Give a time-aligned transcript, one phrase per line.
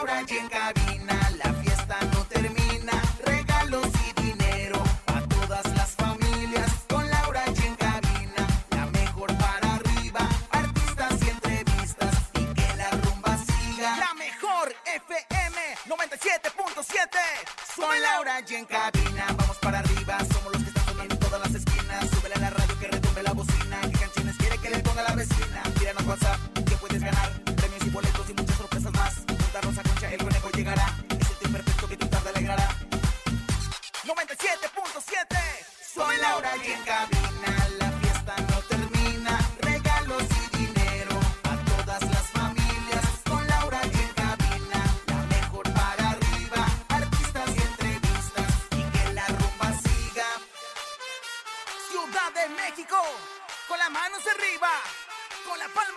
[0.00, 1.19] Laura y en cabina,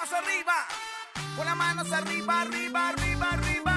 [0.04, 0.54] Palmas arriba.
[1.38, 3.73] Con las manos arriba, arriba, arriba, arriba,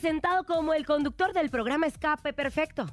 [0.00, 2.86] presentado como el conductor del programa Escape Perfecto.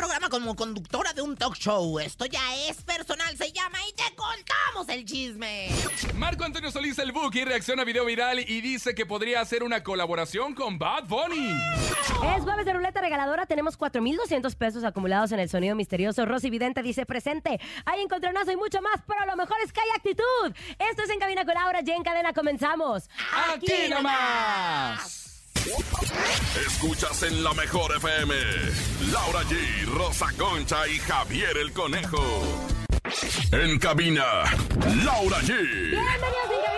[0.00, 1.98] Programa como conductora de un talk show.
[1.98, 5.68] Esto ya es personal, se llama y te contamos el chisme.
[6.14, 9.82] Marco Antonio Solís el Buki reacciona a video viral y dice que podría hacer una
[9.82, 11.54] colaboración con Bad Bunny.
[12.34, 13.44] Es jueves de ruleta regaladora.
[13.44, 16.24] Tenemos 4,200 pesos acumulados en el sonido misterioso.
[16.24, 17.60] Rosy Vidente dice presente.
[17.84, 20.54] Hay encontronazo y mucho más, pero lo mejor es que hay actitud.
[20.78, 23.10] Esto es En Cabina con Laura y en cadena comenzamos.
[23.52, 25.20] ¡Aquí nomás!
[26.56, 28.34] Escuchas en la mejor FM.
[29.12, 32.20] Laura G, Rosa Concha y Javier el Conejo.
[33.52, 34.24] En cabina,
[35.04, 35.46] Laura G.
[35.46, 36.69] Bienvenidos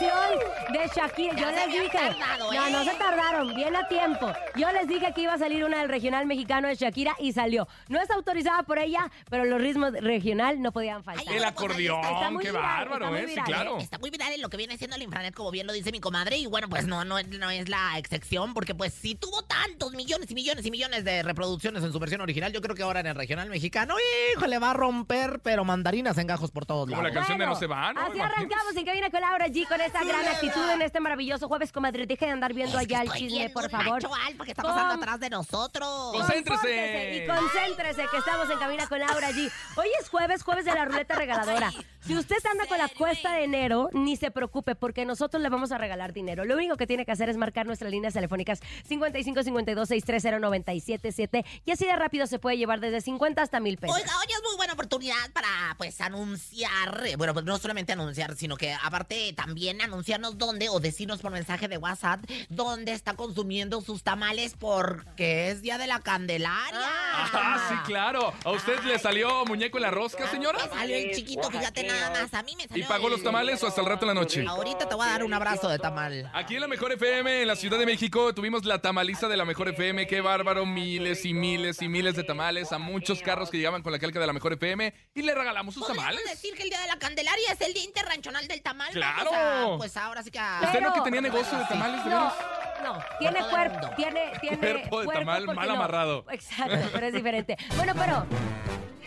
[0.00, 1.98] versión de Shakira, yo Ya se les habían dije.
[1.98, 2.84] tardado, No, no ¿eh?
[2.84, 4.32] se tardaron, bien a tiempo.
[4.56, 7.66] Yo les dije que iba a salir una del regional mexicano de Shakira y salió.
[7.88, 11.24] No está autorizada por ella, pero los ritmos regional no podían faltar.
[11.28, 13.24] Ay, El no, está, está acordeón, muy qué viral, bárbaro, está muy ¿eh?
[13.24, 13.78] Sí, viral, claro.
[13.78, 16.00] Está muy viral en lo que viene siendo el infranet, como bien lo dice mi
[16.00, 16.36] comadre.
[16.38, 20.30] Y bueno, pues no, no, no es la excepción, porque pues si tuvo tantos millones
[20.30, 23.06] y millones y millones de reproducciones en su versión original, yo creo que ahora en
[23.06, 23.94] el regional mexicano,
[24.34, 27.14] híjole, va a romper, pero mandarinas en gajos por todos Como la lados.
[27.14, 28.00] canción de No se va, ¿no?
[28.00, 28.34] Así Imagínate.
[28.36, 32.06] arrancamos en cabina con Laura G con esta gran actitud en este maravilloso jueves, comadre.
[32.06, 34.02] Deje de andar viendo allá el chisme, por favor.
[34.02, 36.12] macho alfa que está pasando Com- atrás de nosotros.
[36.12, 37.16] Concéntrese.
[37.24, 39.50] Y concéntrese que estamos en cabina con Laura G.
[39.76, 41.72] Hoy es jueves, jueves de la ruleta regaladora.
[42.00, 45.72] Si usted anda con la cuesta de enero, ni se preocupe porque nosotros le vamos
[45.72, 46.44] a regalar dinero.
[46.44, 51.44] Lo único que tiene que hacer es marcar nuestras líneas telefónicas 55 52 630 977
[51.64, 53.96] y así de rápido se puede llevar desde 50 hasta mil pesos.
[53.96, 55.48] Oiga, hoy es muy buena oportunidad para,
[55.78, 60.80] pues, anunciar, eh, bueno, pues no solamente anunciar, sino que aparte también anunciarnos dónde o
[60.80, 66.00] decirnos por mensaje de WhatsApp dónde está consumiendo sus tamales porque es Día de la
[66.00, 66.80] Candelaria.
[66.80, 68.32] Ah, sí, claro.
[68.44, 70.58] ¿A usted le salió muñeco en la rosca, señora?
[70.64, 73.62] Me salió el chiquito, fíjate nada más, a mí me ¿Y salió pagó los tamales
[73.62, 74.44] o hasta el rato en la noche?
[74.46, 76.30] Ahorita te voy a dar un abrazo de tamal.
[76.34, 79.44] Aquí en la Mejor FM, en la Ciudad de México, tuvimos la tamaliza de la
[79.44, 80.06] Mejor FM.
[80.06, 83.92] Qué bárbaro, miles y miles y miles de tamales a muchos carros que llegaban con
[83.92, 86.30] la calca de la Mejor FM y le regalamos sus ¿Podríamos tamales.
[86.30, 88.90] decir que el Día de la Candelaria es el Día Internacional del Tamal?
[88.92, 89.30] ¡Claro!
[89.78, 90.38] Pues ahora sí que...
[90.38, 92.34] a- ¿Usted no que tenía negocio de tamales, de No, veras?
[92.82, 93.90] no, tiene todo el cuerpo, mundo.
[93.96, 94.56] tiene, tiene
[94.88, 96.24] Cuerpo de tamal porque mal amarrado.
[96.30, 97.56] Exacto, pero es diferente.
[97.76, 98.26] Bueno, pero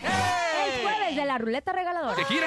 [0.02, 2.14] es jueves de la ruleta regaladora.
[2.16, 2.46] Que gira.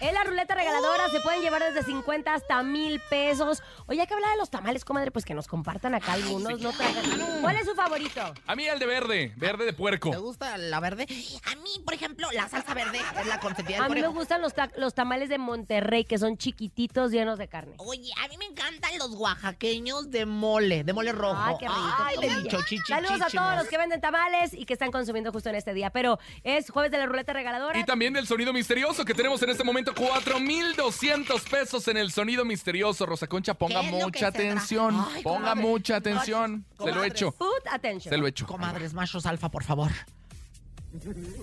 [0.00, 3.62] En la ruleta regaladora, se pueden llevar desde 50 hasta mil pesos.
[3.86, 6.72] Oye, hay que hablar de los tamales, comadre, pues que nos compartan acá algunos, no
[6.72, 7.04] traigan.
[7.40, 8.20] ¿Cuál es su favorito?
[8.46, 10.10] A mí el de verde, verde de puerco.
[10.10, 11.06] ¿Te gusta la verde?
[11.50, 14.18] A mí, por ejemplo, la salsa verde es la consentida del A mí me conejo.
[14.20, 17.74] gustan los, ta- los tamales de Monterrey, que son chiquititos, llenos de carne.
[17.78, 21.36] Oye, a mí me encantan los oaxaqueños de mole, de mole rojo.
[21.38, 21.80] Ay, qué rico.
[21.98, 22.50] Ay, de
[22.86, 25.90] Saludos a todos los que venden tamales y que están consumiendo justo en este día.
[25.90, 27.78] Pero es jueves de la ruleta regaladora.
[27.78, 32.44] Y también del sonido misterioso que tenemos en este momento, 4,200 pesos en el sonido
[32.44, 33.06] misterioso.
[33.06, 35.06] Rosa Concha, ponga ¿Qué es lo que mucha atención.
[35.14, 35.60] Ay, ponga comadre.
[35.60, 36.64] mucha atención.
[36.78, 37.34] Se lo he hecho.
[37.70, 38.10] Attention.
[38.10, 38.46] Se lo he hecho.
[38.46, 39.90] Comadres machos alfa, por favor.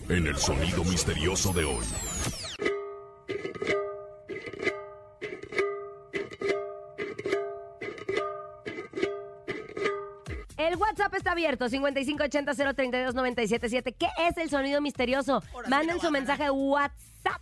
[0.09, 1.85] En el sonido misterioso de hoy.
[10.57, 13.95] El WhatsApp está abierto, 5580-032-977.
[13.97, 15.41] ¿Qué es el sonido misterioso?
[15.67, 17.41] Manden su mensaje de WhatsApp.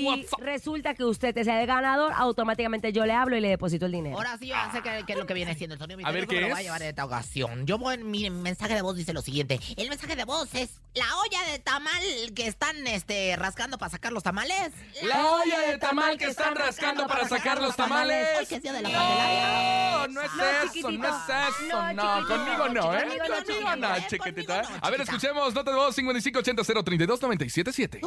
[0.00, 0.40] Si WhatsApp.
[0.40, 4.16] resulta que usted es el ganador, automáticamente yo le hablo y le deposito el dinero.
[4.16, 6.28] Ahora sí, ya sé qué es lo que viene siendo el sonido A ver, misterioso,
[6.28, 6.64] ¿qué me lo voy a es?
[6.66, 7.66] llevar en esta ocasión.
[7.66, 9.60] Yo voy en mi mensaje de voz dice lo siguiente.
[9.76, 12.02] El mensaje de voz es la olla de tamal
[12.34, 14.72] que están este, rascando para sacar los tamales.
[15.02, 18.26] La olla de tamal que están rascando para sacar los tamales.
[18.38, 20.06] Hoy que es día de la Candelaria.
[20.06, 21.92] No, no es No, eso, no es eso.
[21.94, 23.06] No, conmigo no, ¿eh?
[23.46, 24.06] Conmigo no, ¿eh?
[24.08, 24.62] chiquitita.
[24.62, 28.00] No, A ver, escuchemos nota de voz 5580-032-977.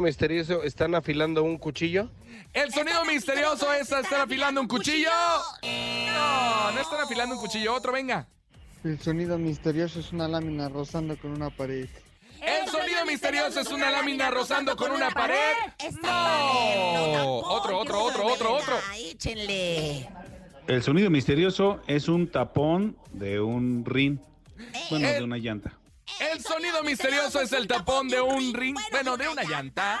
[0.00, 2.10] Misterioso, ¿están afilando un cuchillo?
[2.52, 5.10] El sonido misterioso es estar afilando un cuchillo.
[5.62, 7.74] No, no están afilando un cuchillo.
[7.74, 8.26] Otro, venga.
[8.84, 11.88] El sonido misterioso es una lámina rozando con una pared.
[12.40, 15.54] El sonido misterioso es una lámina rozando con una pared.
[16.02, 17.38] No.
[17.40, 18.74] Otro, otro, otro, otro, otro.
[18.94, 20.08] Échenle.
[20.66, 24.20] El sonido misterioso es un tapón de un rin,
[24.90, 25.14] bueno, Eh.
[25.14, 25.72] de una llanta.
[26.20, 30.00] El sonido misterioso es el tapón de un ring, bueno, de una llanta.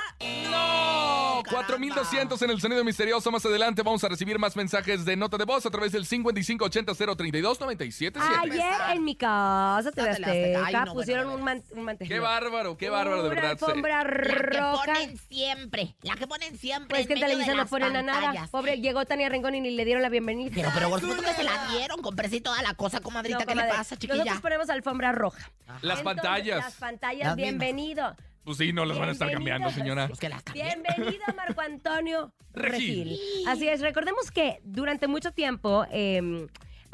[0.50, 1.42] ¡No!
[1.50, 3.30] 4200 en el sonido misterioso.
[3.30, 8.20] Más adelante vamos a recibir más mensajes de nota de voz a través del 5580-032-977.
[8.42, 8.64] Ayer
[8.94, 10.86] en mi casa, te Azteca.
[10.92, 12.16] Pusieron un, man- un mantejillo.
[12.16, 13.50] Qué bárbaro, qué bárbaro, de verdad.
[13.52, 14.84] alfombra La que roja.
[14.86, 15.96] ponen siempre.
[16.02, 16.96] La que ponen siempre.
[16.96, 18.48] Pues que en televisión no ponen a nada.
[18.50, 20.52] Pobre, llegó Tania Rengón y ni le dieron la bienvenida.
[20.54, 22.00] Pero, pero, por supuesto que se la dieron.
[22.00, 23.44] Compré toda la cosa, comadrita.
[23.44, 24.16] ¿Qué le pasa, chiquilla?
[24.18, 25.50] Nosotros ponemos alfombra roja.
[25.96, 26.64] Las Entonces, pantallas.
[26.64, 27.50] Las pantallas, Las mismas.
[27.58, 28.16] bienvenido.
[28.44, 29.56] Pues sí, no las van a estar Bienvenido.
[29.58, 30.06] cambiando, señora.
[30.08, 30.44] Pues que las.
[30.52, 33.08] Bienvenido, Marco Antonio Regil.
[33.10, 33.48] Regil.
[33.48, 36.46] Así es, recordemos que durante mucho tiempo eh,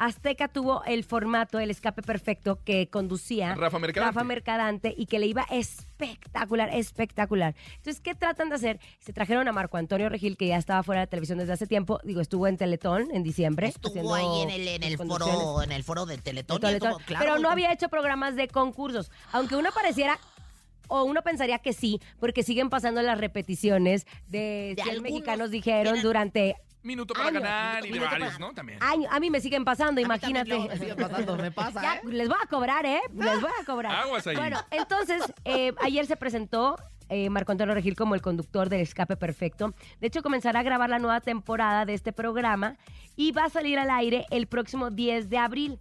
[0.05, 4.13] Azteca tuvo el formato, el escape perfecto que conducía Rafa Mercadante.
[4.13, 7.55] Rafa Mercadante y que le iba espectacular, espectacular.
[7.77, 8.79] Entonces, ¿qué tratan de hacer?
[8.99, 11.99] Se trajeron a Marco Antonio Regil, que ya estaba fuera de televisión desde hace tiempo.
[12.03, 13.67] Digo, estuvo en Teletón en diciembre.
[13.67, 16.59] Estuvo ahí en el, en el foro, en el foro del Teletón.
[16.59, 19.11] de Teletón, estuvo- claro, pero no había hecho programas de concursos.
[19.31, 20.19] Aunque uno pareciera
[20.89, 25.51] o uno pensaría que sí, porque siguen pasando las repeticiones de, De 100 algunos mexicanos
[25.51, 27.41] dijeron durante Minuto para Años.
[27.43, 28.53] ganar y de varios, ¿no?
[28.53, 28.79] También.
[28.81, 30.67] A mí me siguen pasando, A mí también imagínate.
[30.69, 32.01] me sigue pasando, me pasa, Ya, ¿eh?
[32.05, 32.99] les voy a cobrar, ¿eh?
[33.15, 33.95] Les voy a cobrar.
[33.95, 34.35] Aguas ahí.
[34.35, 36.75] Bueno, entonces, eh, ayer se presentó
[37.09, 39.73] eh, Marco Antonio Regil como el conductor del Escape Perfecto.
[40.01, 42.75] De hecho, comenzará a grabar la nueva temporada de este programa
[43.15, 45.79] y va a salir al aire el próximo 10 de abril.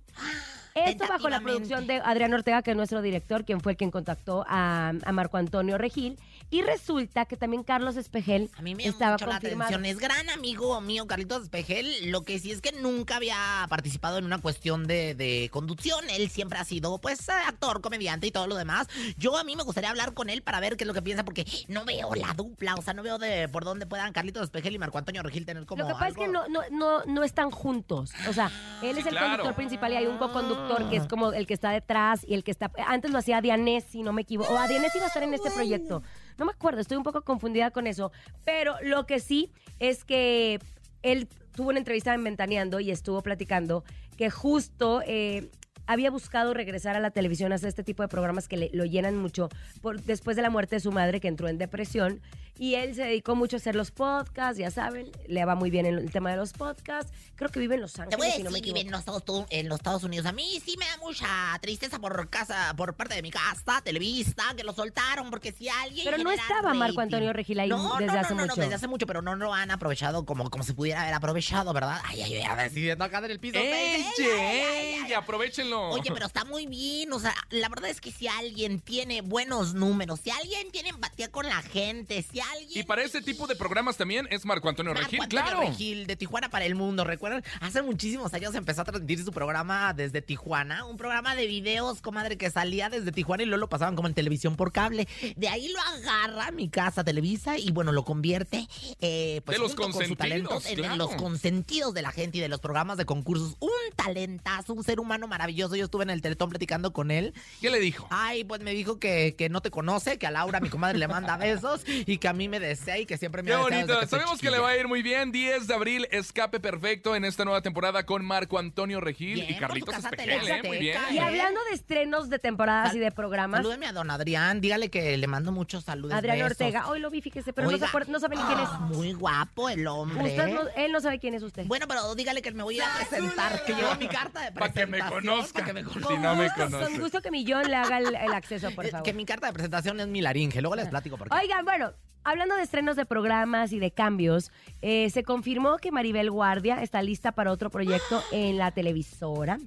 [0.74, 1.42] Esto bajo la Tentativamente.
[1.44, 5.12] producción de Adrián Ortega, que es nuestro director, quien fue el quien contactó a, a
[5.12, 6.18] Marco Antonio Regil.
[6.52, 9.70] Y resulta que también Carlos Espejel A mí me estaba mucho la confirmado.
[9.70, 9.86] atención.
[9.86, 12.10] Es gran amigo mío, Carlitos Espejel.
[12.12, 16.04] Lo que sí es que nunca había participado en una cuestión de, de conducción.
[16.10, 18.86] Él siempre ha sido, pues, actor, comediante y todo lo demás.
[19.16, 21.24] Yo a mí me gustaría hablar con él para ver qué es lo que piensa,
[21.24, 22.74] porque no veo la dupla.
[22.74, 25.64] O sea, no veo de por dónde puedan Carlitos Espejel y Marco Antonio Regil tener
[25.64, 25.80] como.
[25.80, 28.10] Lo que pasa es que algo- no, no, no, no están juntos.
[28.28, 28.50] O sea,
[28.82, 29.28] él es el claro.
[29.28, 32.44] conductor principal y hay un co-conductor que es como el que está detrás y el
[32.44, 32.70] que está.
[32.86, 34.52] Antes lo hacía Dianés, si no me equivoco.
[34.52, 36.02] O a Dianés iba a estar en este proyecto.
[36.38, 38.12] No me acuerdo, estoy un poco confundida con eso.
[38.44, 40.58] Pero lo que sí es que
[41.02, 43.84] él tuvo una entrevista en Ventaneando y estuvo platicando
[44.16, 45.02] que justo.
[45.06, 45.50] eh,
[45.84, 48.84] había buscado regresar a la televisión a hacer este tipo de programas que le- lo
[48.84, 49.48] llenan mucho
[49.80, 52.20] por, después de la muerte de su madre que entró en depresión
[52.62, 55.84] y él se dedicó mucho a hacer los podcasts, ya saben, le va muy bien
[55.84, 57.10] en el tema de los podcasts.
[57.34, 58.86] Creo que vive en Los Te Ángeles, voy a si decir, no me vive equivoco.
[58.86, 60.26] en los, Estados, Uni- en los Estados Unidos.
[60.26, 61.26] A mí sí me da mucha
[61.60, 66.04] tristeza por casa, por parte de mi casa, Televista, que lo soltaron, porque si alguien.
[66.04, 68.60] Pero no estaba Marco Antonio Regil ahí no, desde no, hace no, no, mucho.
[68.60, 72.00] desde hace mucho, pero no lo han aprovechado como, como se pudiera haber aprovechado, ¿verdad?
[72.04, 73.58] Ay, ay, ay, a ver, acá en el piso.
[73.58, 75.12] seis, ay, ay, ay, ay, ¡Ey!
[75.14, 75.90] ¡Aprovechenlo!
[75.90, 79.74] Oye, pero está muy bien, o sea, la verdad es que si alguien tiene buenos
[79.74, 82.51] números, si alguien tiene empatía con la gente, si alguien.
[82.74, 85.60] Y para ese tipo de programas también es Marco Antonio Marco Regil, Antonio claro.
[85.68, 87.04] Regil, de Tijuana para el mundo.
[87.04, 87.44] ¿Recuerdan?
[87.60, 90.84] Hace muchísimos años empezó a transmitir su programa desde Tijuana.
[90.84, 94.14] Un programa de videos, comadre, que salía desde Tijuana y luego lo pasaban como en
[94.14, 95.06] televisión por cable.
[95.36, 98.66] De ahí lo agarra mi casa Televisa y bueno, lo convierte
[99.00, 100.96] eh, pues, De los junto con su talento consentidos, en- claro.
[100.96, 103.56] los consentidos de la gente y de los programas de concursos.
[103.60, 105.76] Un talentazo, un ser humano maravilloso.
[105.76, 107.34] Yo estuve en el Teletón platicando con él.
[107.60, 108.06] ¿Qué le dijo?
[108.10, 111.08] Ay, pues me dijo que, que no te conoce, que a Laura, mi comadre, le
[111.08, 113.94] manda besos y que a mí me desea y que siempre me Qué ha bonito.
[114.00, 115.32] soy Sabemos que le va a ir muy bien.
[115.32, 119.58] 10 de abril, escape perfecto en esta nueva temporada con Marco Antonio Regil Bien, y
[119.58, 120.38] Carlitos Espejel, ¿eh?
[120.40, 120.98] Teleazteca, Muy bien.
[121.10, 121.20] Y ¿eh?
[121.20, 125.16] hablando de estrenos de temporadas Sal- y de programas, Salúdeme a don Adrián, dígale que
[125.16, 126.14] le mando muchos saludos.
[126.16, 126.50] Adrián besos.
[126.52, 128.68] Ortega, hoy lo vi, fíjese, pero no, no sabe ni quién es.
[128.70, 130.24] ah, Muy guapo el hombre.
[130.30, 131.64] Usted no- él no sabe quién es usted.
[131.66, 134.52] Bueno, pero dígale que me voy a ir a presentar, que llevo mi carta de
[134.52, 135.24] Pa' que me presentación.
[135.36, 135.64] conozca.
[135.64, 136.84] que me Si no me conoce.
[136.84, 139.04] con gusto que Millón le haga el, el acceso, por Eh, favor.
[139.04, 141.36] Que mi carta de presentación es mi laringe, luego les platico por qué.
[141.36, 141.92] Oigan, bueno,
[142.24, 144.50] hablando de estrenos de programas y de cambios,
[144.80, 149.58] eh, se confirmó que Maribel Guardia está lista para otro proyecto en la televisora.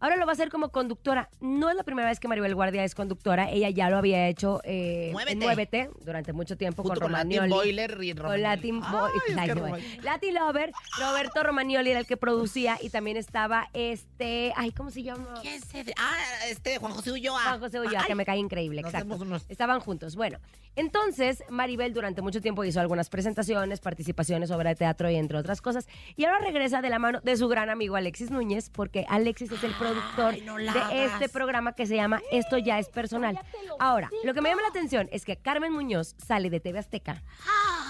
[0.00, 1.28] Ahora lo va a hacer como conductora.
[1.40, 3.50] No es la primera vez que Maribel Guardia es conductora.
[3.50, 5.36] Ella ya lo había hecho eh, en Muévete.
[5.36, 7.48] Muévete durante mucho tiempo Junto con con Latin.
[7.50, 8.42] Boiler y Con Romagnoli.
[8.42, 9.76] Latin, Bo- Ay, no.
[10.02, 15.02] Latin Lover, Roberto Romagnoli era el que producía y también estaba este, ay, ¿cómo se
[15.02, 15.34] llama?
[15.42, 15.92] ¿Qué es ese?
[15.98, 16.16] Ah,
[16.48, 17.42] este, Juan José Ulloa.
[17.42, 19.16] Juan José Ulloa, Ay, que me cae increíble, nos exacto.
[19.16, 20.16] unos- Estaban juntos.
[20.16, 20.38] Bueno,
[20.76, 25.60] entonces Maribel durante mucho tiempo hizo algunas presentaciones, participaciones, obra de teatro y entre otras
[25.60, 25.86] cosas.
[26.16, 29.62] Y ahora regresa de la mano de su gran amigo Alexis Núñez, porque Alexis es
[29.62, 31.12] el productor Ay, no la de hagas.
[31.12, 33.38] este programa que se llama Esto ya es personal.
[33.78, 37.22] Ahora, lo que me llama la atención es que Carmen Muñoz sale de TV Azteca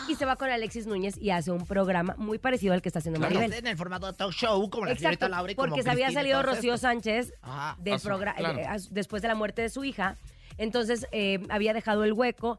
[0.08, 2.98] y se va con Alexis Núñez y hace un programa muy parecido al que está
[3.00, 3.58] haciendo Claro, Maribel.
[3.58, 5.90] en el formato de talk show, como la señorita Exacto, Laura y como porque se
[5.90, 6.76] había salido Rocío.
[6.78, 7.76] Sánchez Ajá.
[7.78, 8.58] del Ah, sí, programa claro.
[8.90, 10.16] después de la muerte de su hija.
[10.58, 12.58] Entonces eh, había dejado el hueco.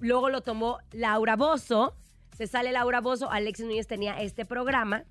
[0.00, 1.94] Luego lo tomó Laura Bozo.
[2.36, 3.30] Se sale Laura Bozo.
[3.30, 5.04] Alexis Núñez tenía este programa.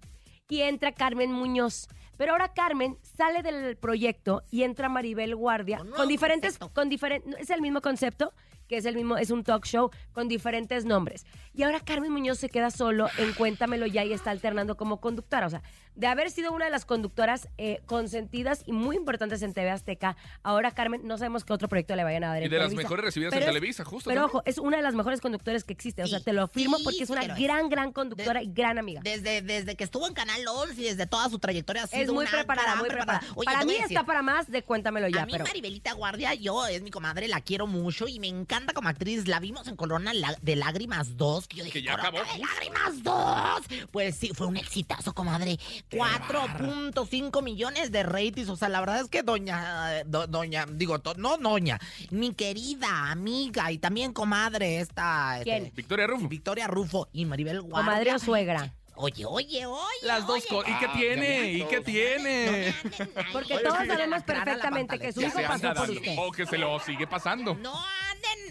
[0.48, 1.88] Y entra Carmen Muñoz.
[2.18, 6.74] Pero ahora Carmen sale del proyecto y entra Maribel Guardia Con diferentes, concepto.
[6.74, 8.34] con diferentes, es el mismo concepto,
[8.68, 11.26] que es el mismo, es un talk show con diferentes nombres.
[11.54, 15.48] Y ahora Carmen Muñoz se queda solo en Cuéntamelo ya y está alternando como conductora.
[15.48, 15.62] O sea,
[15.96, 20.18] de haber sido una de las conductoras eh, consentidas y muy importantes en TV Azteca,
[20.44, 22.74] ahora Carmen, no sabemos qué otro proyecto le vayan a dar Y en de las
[22.74, 24.10] mejores recibidas en es- Televisa, justo.
[24.10, 26.04] Pero ojo, es una de las mejores conductoras que existe.
[26.04, 28.52] O sea, Sí, te lo afirmo sí, porque es una gran, gran conductora de- y
[28.52, 29.00] gran amiga.
[29.04, 32.10] Desde, desde que estuvo en Canal 11 y desde toda su trayectoria ha sido Es
[32.12, 33.22] muy una preparada, gran muy preparada.
[33.36, 35.46] Oye, para mí decir, está para más de Cuéntamelo ya, a mí pero...
[35.46, 39.28] Maribelita Guardia, yo es mi comadre, la quiero mucho y me encanta como actriz.
[39.28, 42.34] La vimos en Corona de Lágrimas 2, que yo dije, Que ya "Corona acabó".
[42.34, 43.88] de Lágrimas 2.
[43.92, 45.58] Pues sí, fue un exitazo, comadre.
[45.92, 48.50] 4.5 millones de ratings.
[48.50, 51.80] O sea, la verdad es que doña, do- doña, digo, to- no doña,
[52.12, 55.40] mi querida amiga y también comadre esta...
[55.40, 55.72] este, ¿Quién?
[55.76, 56.28] Victoria Rufo.
[56.28, 57.86] Victoria Rufo y Maribel Guardia.
[57.92, 58.74] Comadre o suegra.
[58.98, 59.78] Oye, oye, oye.
[60.04, 60.72] Las dos cosas.
[60.72, 61.52] ¿Y qué tiene?
[61.52, 62.74] ¿Y qué tiene?
[63.34, 66.16] Porque todos sabemos perfectamente que su hijo se pasó por usted.
[66.18, 67.56] O que se lo sigue pasando.
[67.56, 67.74] No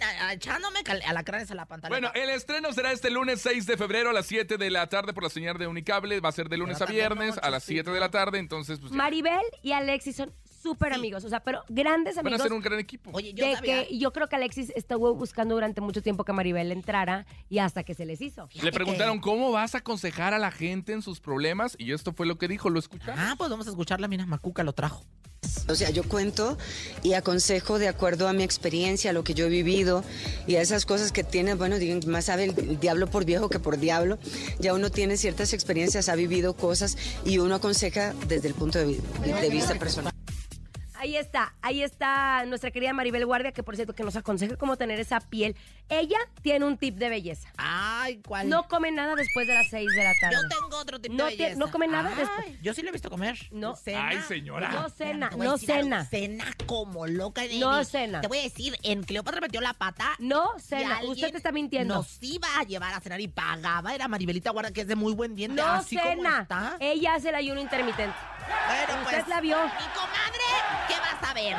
[0.04, 1.88] a- echándome cal- a la cara a la pantalla.
[1.90, 5.12] Bueno, el estreno será este lunes 6 de febrero a las 7 de la tarde
[5.12, 6.20] por la señal de Unicable.
[6.20, 7.74] Va a ser de lunes a viernes noche, a las sí.
[7.74, 8.38] 7 de la tarde.
[8.38, 8.96] Entonces, pues ya.
[8.96, 10.32] Maribel y Alexis son
[10.64, 12.42] súper amigos, o sea, pero grandes van a amigos.
[12.42, 13.10] ser un gran equipo.
[13.12, 13.86] Oye, yo de sabía...
[13.86, 17.84] que yo creo que Alexis estuvo buscando durante mucho tiempo que Maribel entrara y hasta
[17.84, 18.48] que se les hizo.
[18.54, 22.24] Le preguntaron cómo vas a aconsejar a la gente en sus problemas y esto fue
[22.26, 23.18] lo que dijo, ¿lo escucharon?
[23.18, 25.04] Ah, pues vamos a escucharla, mira, Macuca lo trajo.
[25.68, 26.56] O sea, yo cuento
[27.02, 30.02] y aconsejo de acuerdo a mi experiencia, a lo que yo he vivido
[30.46, 33.58] y a esas cosas que tiene, bueno, digan, más sabe el diablo por viejo que
[33.58, 34.18] por diablo.
[34.58, 38.98] Ya uno tiene ciertas experiencias, ha vivido cosas y uno aconseja desde el punto de,
[39.24, 40.13] de vista personal.
[41.04, 44.78] Ahí está, ahí está nuestra querida Maribel Guardia, que por cierto que nos aconseja cómo
[44.78, 45.54] tener esa piel.
[45.90, 47.52] Ella tiene un tip de belleza.
[47.58, 48.48] Ay, ¿cuál?
[48.48, 50.34] No come nada después de las 6 de la tarde.
[50.34, 51.56] Yo tengo otro tipo No de belleza.
[51.58, 52.62] no come nada Ay, después.
[52.62, 53.36] Yo sí lo he visto comer.
[53.50, 53.76] No.
[53.76, 54.08] Cena.
[54.08, 54.70] Ay, señora.
[54.70, 56.06] No cena, no algo, cena.
[56.06, 57.42] Cena como loca.
[57.42, 57.58] baby.
[57.58, 58.22] No cena.
[58.22, 60.12] Te voy a decir, en Cleopatra metió la pata.
[60.20, 61.00] No cena.
[61.04, 61.96] Usted te está mintiendo.
[61.96, 63.94] Nos iba a llevar a cenar y pagaba.
[63.94, 65.60] Era Maribelita Guarda, que es de muy buen diente.
[65.60, 66.40] No así como cena.
[66.40, 66.76] está.
[66.80, 68.16] Ella hace el ayuno intermitente.
[68.66, 69.56] Bueno, Usted pues, la vio.
[69.56, 70.43] Mi comadre, ¿qué vas
[71.30, 71.56] a ver?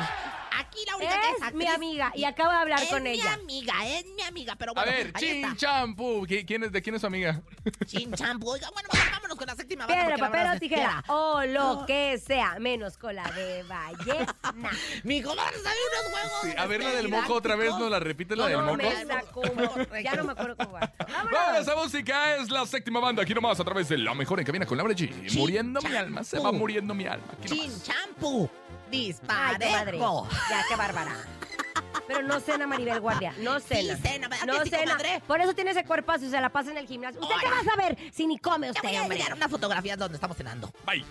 [0.58, 1.54] Aquí la única que es Es actriz.
[1.54, 3.34] mi amiga y acabo de hablar es con mi ella.
[3.34, 5.56] amiga, es mi amiga, pero A bueno, ver, ahí Chin.
[5.56, 6.26] Champú.
[6.26, 7.42] ¿Qui- ¿Quién es, ¿De quién es su amiga?
[7.86, 8.50] Chin champú.
[8.50, 10.02] Oiga, bueno, mejor vámonos con la séptima banda.
[10.06, 11.04] Piedra, la papel o es- tijera.
[11.08, 14.34] O lo que sea, menos cola de ballena.
[15.04, 16.40] Mi comadre sabe unos juegos.
[16.44, 18.64] Sí, a ver la del moco otra vez, ¿no la repites la No, del no,
[18.64, 19.42] No moco?
[19.92, 20.02] me.
[20.02, 20.90] Ya no me acuerdo cómo va.
[20.98, 21.68] Vámonos ¡Vámonos!
[21.68, 24.64] a música, es la séptima banda, aquí nomás a través de la mejor en cabina
[24.64, 24.96] con Laura G.
[25.28, 25.98] Chin, Muriendo mi champú.
[25.98, 27.26] alma, se va muriendo mi alma.
[27.38, 27.70] Aquí Chin
[28.20, 28.50] nomás.
[28.90, 29.26] Champú.
[29.28, 29.56] Ay.
[29.58, 30.28] Disparejo.
[30.50, 31.12] Ya, qué bárbara.
[32.06, 33.96] Pero no cena Maribel Guardia, no cena.
[33.96, 34.92] cena, ¿verdad no que sí, cena.
[34.92, 35.22] comadre?
[35.26, 37.20] Por eso tiene ese cuerpazo y se la pasa en el gimnasio.
[37.20, 37.56] ¿Usted qué Ahora.
[37.56, 39.18] va a saber si ni come Te usted, voy a hombre?
[39.18, 40.70] enseñar unas fotografías donde estamos cenando.
[40.86, 41.04] Bye.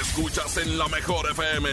[0.00, 1.68] Escuchas en la mejor FM.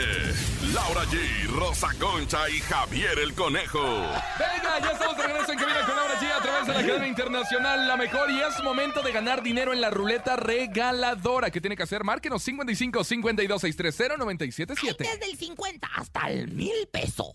[0.74, 3.82] Laura G, Rosa Concha y Javier el Conejo.
[3.82, 7.08] Venga, ya estamos de regreso en Cabina con Laura G a través de la cadena
[7.08, 11.50] internacional La Mejor y es momento de ganar dinero en la ruleta regaladora.
[11.50, 12.04] ¿Qué tiene que hacer?
[12.04, 15.04] Márquenos 55 52 630 Hay 977.
[15.04, 17.32] desde el 50 hasta el mil pesos.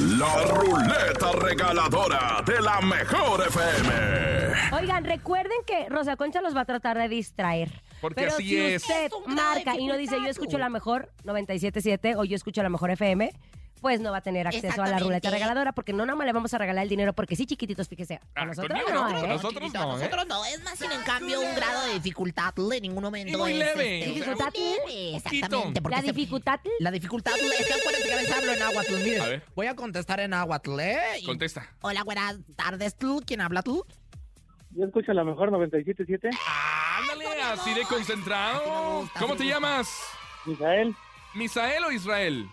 [0.00, 4.76] La ruleta regaladora de la mejor FM.
[4.80, 7.82] Oigan, recuerden que Rosa Concha los va a tratar de distraer.
[8.00, 8.82] Porque Pero así si es.
[8.82, 10.58] usted Es de marca y no dice yo escucho tú".
[10.58, 13.30] la mejor 977 o yo escucho la mejor FM,
[13.80, 16.32] pues no va a tener acceso a la ruleta regaladora porque no nada más le
[16.32, 18.14] vamos a regalar el dinero porque sí, chiquititos, fíjese.
[18.16, 19.28] A Ah, nosotros conmigo no, no, ¿eh?
[19.28, 20.00] nosotros no, ¿eh?
[20.02, 20.44] nosotros no.
[20.46, 23.58] Es más, sin en cambio, un grado de dificultad en ningún momento Y muy es,
[23.58, 23.98] leve.
[24.00, 24.52] este, ¿Dificultad?
[24.54, 25.80] leve, exactamente.
[25.88, 26.60] La se- dificultad.
[26.80, 28.94] La dificultad es que acuérdense que a veces hablo en náhuatl.
[29.04, 29.42] Miren, A ver.
[29.54, 30.98] voy a contestar en náhuatl, ¿eh?
[31.20, 31.68] Y- Contesta.
[31.82, 33.22] Hola, buenas tardes, ¿tú?
[33.24, 33.84] ¿Quién habla tú?
[34.72, 36.30] Yo escucho la mejor 977.
[37.00, 37.07] Ándale,
[37.52, 39.08] así de concentrado.
[39.18, 39.88] ¿Cómo te llamas?
[40.44, 40.94] Misael,
[41.34, 42.48] ¿Misael o Israel?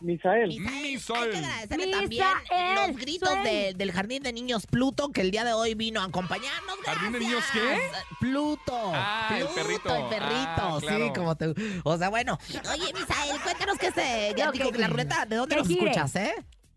[0.00, 0.48] Misael.
[0.60, 1.22] Misael.
[1.22, 2.08] Hay que agradecerle Misael,
[2.48, 6.00] también los gritos de- del Jardín de Niños Pluto que el día de hoy vino
[6.02, 6.76] a acompañarnos.
[6.84, 7.90] ¿Jardín de Niños Gracias.
[7.92, 8.16] qué?
[8.20, 8.92] Pluto.
[8.94, 9.96] Ah, el Pluto, perrito.
[9.96, 11.06] El perrito, Ah, claro.
[11.06, 11.54] sí, como te...
[11.84, 12.38] O sea, bueno.
[12.70, 14.34] Oye, Misael, cuéntanos qué se...
[14.36, 16.34] Ya digo que la ruleta, ¿de dónde ¿Qué nos escuchas, eh?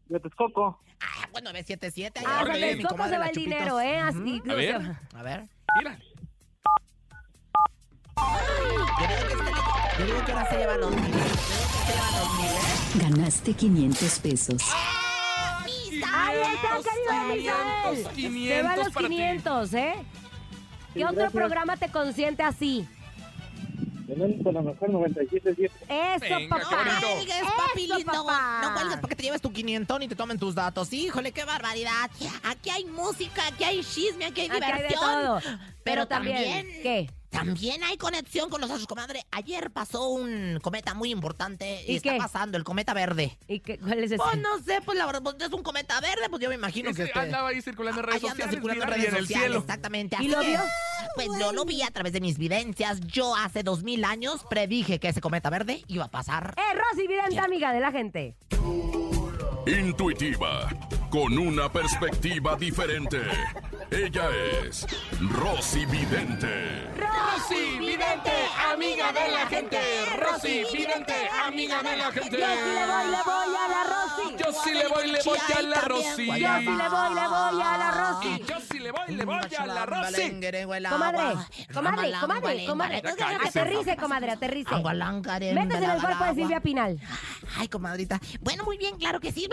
[0.07, 0.79] De Texcoco.
[1.01, 2.21] Ah, bueno, 977.
[2.25, 3.43] Ah, San mi Texcoco se va el Chupitos.
[3.43, 3.97] dinero, ¿eh?
[4.00, 4.81] Así, A ver.
[5.15, 5.47] A ver.
[5.77, 6.00] Mira.
[8.17, 11.01] Yo digo que, este- yo digo que ahora se llevan los mil.
[11.01, 13.09] Yo digo que se llevan los mil, ¿eh?
[13.09, 14.62] Ganaste 500 pesos.
[16.13, 18.47] Ahí está, querido 500, Misael.
[18.47, 19.15] Se van los para ti.
[19.15, 19.93] 500, ¿eh?
[20.93, 21.31] ¿Qué Sí, otro gracias.
[21.33, 22.88] programa te consiente así?
[24.07, 25.74] Tenemos la mejor 977.
[25.89, 26.75] Eso, Venga, papá.
[26.77, 27.07] bonito.
[27.07, 28.12] cuelgues, papi Eso, lindo.
[28.25, 28.59] papá.
[28.63, 30.93] No cuelgues para que te lleves tu 500 y te tomen tus datos.
[30.93, 32.09] Híjole, qué barbaridad.
[32.43, 35.01] Aquí hay música, aquí hay chisme, aquí hay Aquí hay de diversión.
[35.01, 35.39] todo.
[35.41, 37.09] Pero, Pero también, también, ¿qué?
[37.29, 39.25] También hay conexión con los otros, comadre.
[39.31, 42.17] Ayer pasó un cometa muy importante y, ¿Y está qué?
[42.17, 43.38] pasando el cometa verde.
[43.48, 44.17] ¿Y qué, cuál es ese?
[44.17, 46.93] Pues no sé, pues la verdad, pues es un cometa verde, pues yo me imagino
[46.93, 48.53] que este- andaba ahí circulando en redes Ahí anda sociales.
[48.55, 49.60] circulando en y redes en el sociales, cielo.
[49.60, 50.15] exactamente.
[50.15, 50.60] ¿Y Así lo que, vio?
[51.15, 53.01] Pues yo lo vi a través de mis videncias.
[53.01, 56.55] Yo hace dos mil años predije que ese cometa verde iba a pasar.
[56.57, 58.36] Eh, Rosy Vidente, amiga de la gente.
[59.65, 60.69] Intuitiva,
[61.10, 63.21] con una perspectiva diferente.
[63.89, 64.30] Ella
[64.65, 64.86] es
[65.32, 66.91] Rosy Vidente.
[66.97, 68.32] Rosy Vidente,
[68.69, 69.80] amiga de la gente.
[70.17, 71.13] Rosy Vidente,
[71.45, 72.38] amiga de la gente.
[72.38, 74.36] Yo sí le voy, le voy a la Rosy.
[74.38, 76.28] Yo sí le voy, le voy a la Rosy.
[76.28, 78.43] Yo sí le voy, le voy a la Rosy.
[78.45, 81.67] Yo sí le voy, le voy a la Rosy.
[81.73, 83.02] Comadre, comadre, comadre, comadre.
[83.02, 83.60] cállese.
[83.60, 84.76] Aterrice, comadre, aterrice.
[85.54, 87.00] Métese en el cuerpo de Silvia Pinal.
[87.58, 88.19] Ay, comadrita.
[88.41, 89.47] Bueno, muy bien, claro que sí.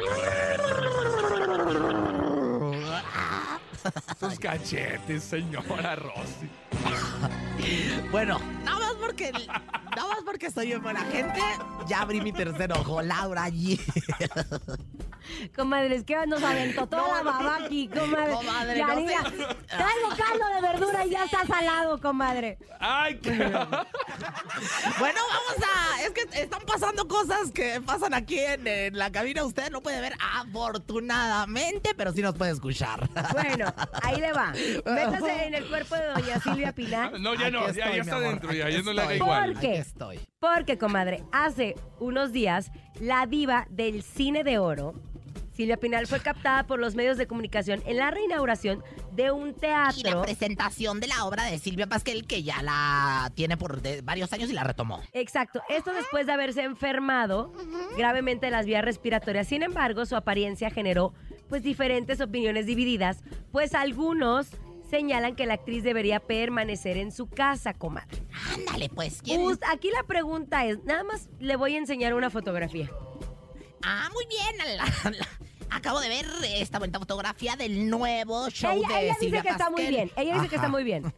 [4.21, 6.51] Sus cachetes, señora Rosy.
[8.11, 11.41] Bueno, nada más porque nada más porque soy bien buena gente,
[11.89, 13.81] ya abrí mi tercer ojo, Laura allí.
[15.57, 18.33] Comadre, es que nos aventó toda la baba aquí, comadre.
[18.35, 18.95] Comadre, Ya, no.
[19.67, 22.59] Traigo caldo de verdura y ya está salado, comadre.
[22.79, 23.31] Ay, qué...
[24.99, 26.03] Bueno, vamos a.
[26.03, 29.45] Es que están pasando cosas que pasan aquí en, en la cabina.
[29.45, 33.09] Usted no puede ver afortunadamente, pero sí nos puede escuchar.
[33.33, 34.53] Bueno, ahí le va.
[34.87, 37.23] Métase en el cuerpo de doña Silvia Pinal.
[37.23, 39.03] No, ya no, Aquí ya, estoy, ya mi está amor, dentro, ya, ya no le
[39.03, 39.53] haga igual.
[39.53, 39.79] ¿Por qué?
[39.79, 40.21] Estoy.
[40.39, 44.95] Porque, comadre, hace unos días, la diva del cine de oro,
[45.55, 49.53] Silvia Pinal, fue captada por los medios de comunicación en la reinauguración de un Y
[49.53, 50.23] la teatro.
[50.23, 54.53] presentación de la obra de Silvia Pasquel, que ya la tiene por varios años y
[54.53, 55.01] la retomó.
[55.13, 57.53] Exacto, esto después de haberse enfermado
[57.97, 59.47] gravemente de las vías respiratorias.
[59.47, 61.15] Sin embargo, su apariencia generó
[61.49, 64.49] pues diferentes opiniones divididas, pues algunos
[64.91, 68.19] señalan que la actriz debería permanecer en su casa, comadre.
[68.55, 69.23] Ándale, pues.
[69.23, 69.41] ¿quién?
[69.43, 72.91] Us- aquí la pregunta es, nada más le voy a enseñar una fotografía.
[73.85, 74.57] Ah, muy bien.
[74.77, 75.29] la- la-
[75.71, 79.49] acabo de ver esta bonita fotografía del nuevo show Ella, de ella dice Silvia que
[79.49, 79.95] está muy Pasquel.
[79.95, 80.73] bien, ella dice que está Ajá.
[80.73, 81.13] muy bien.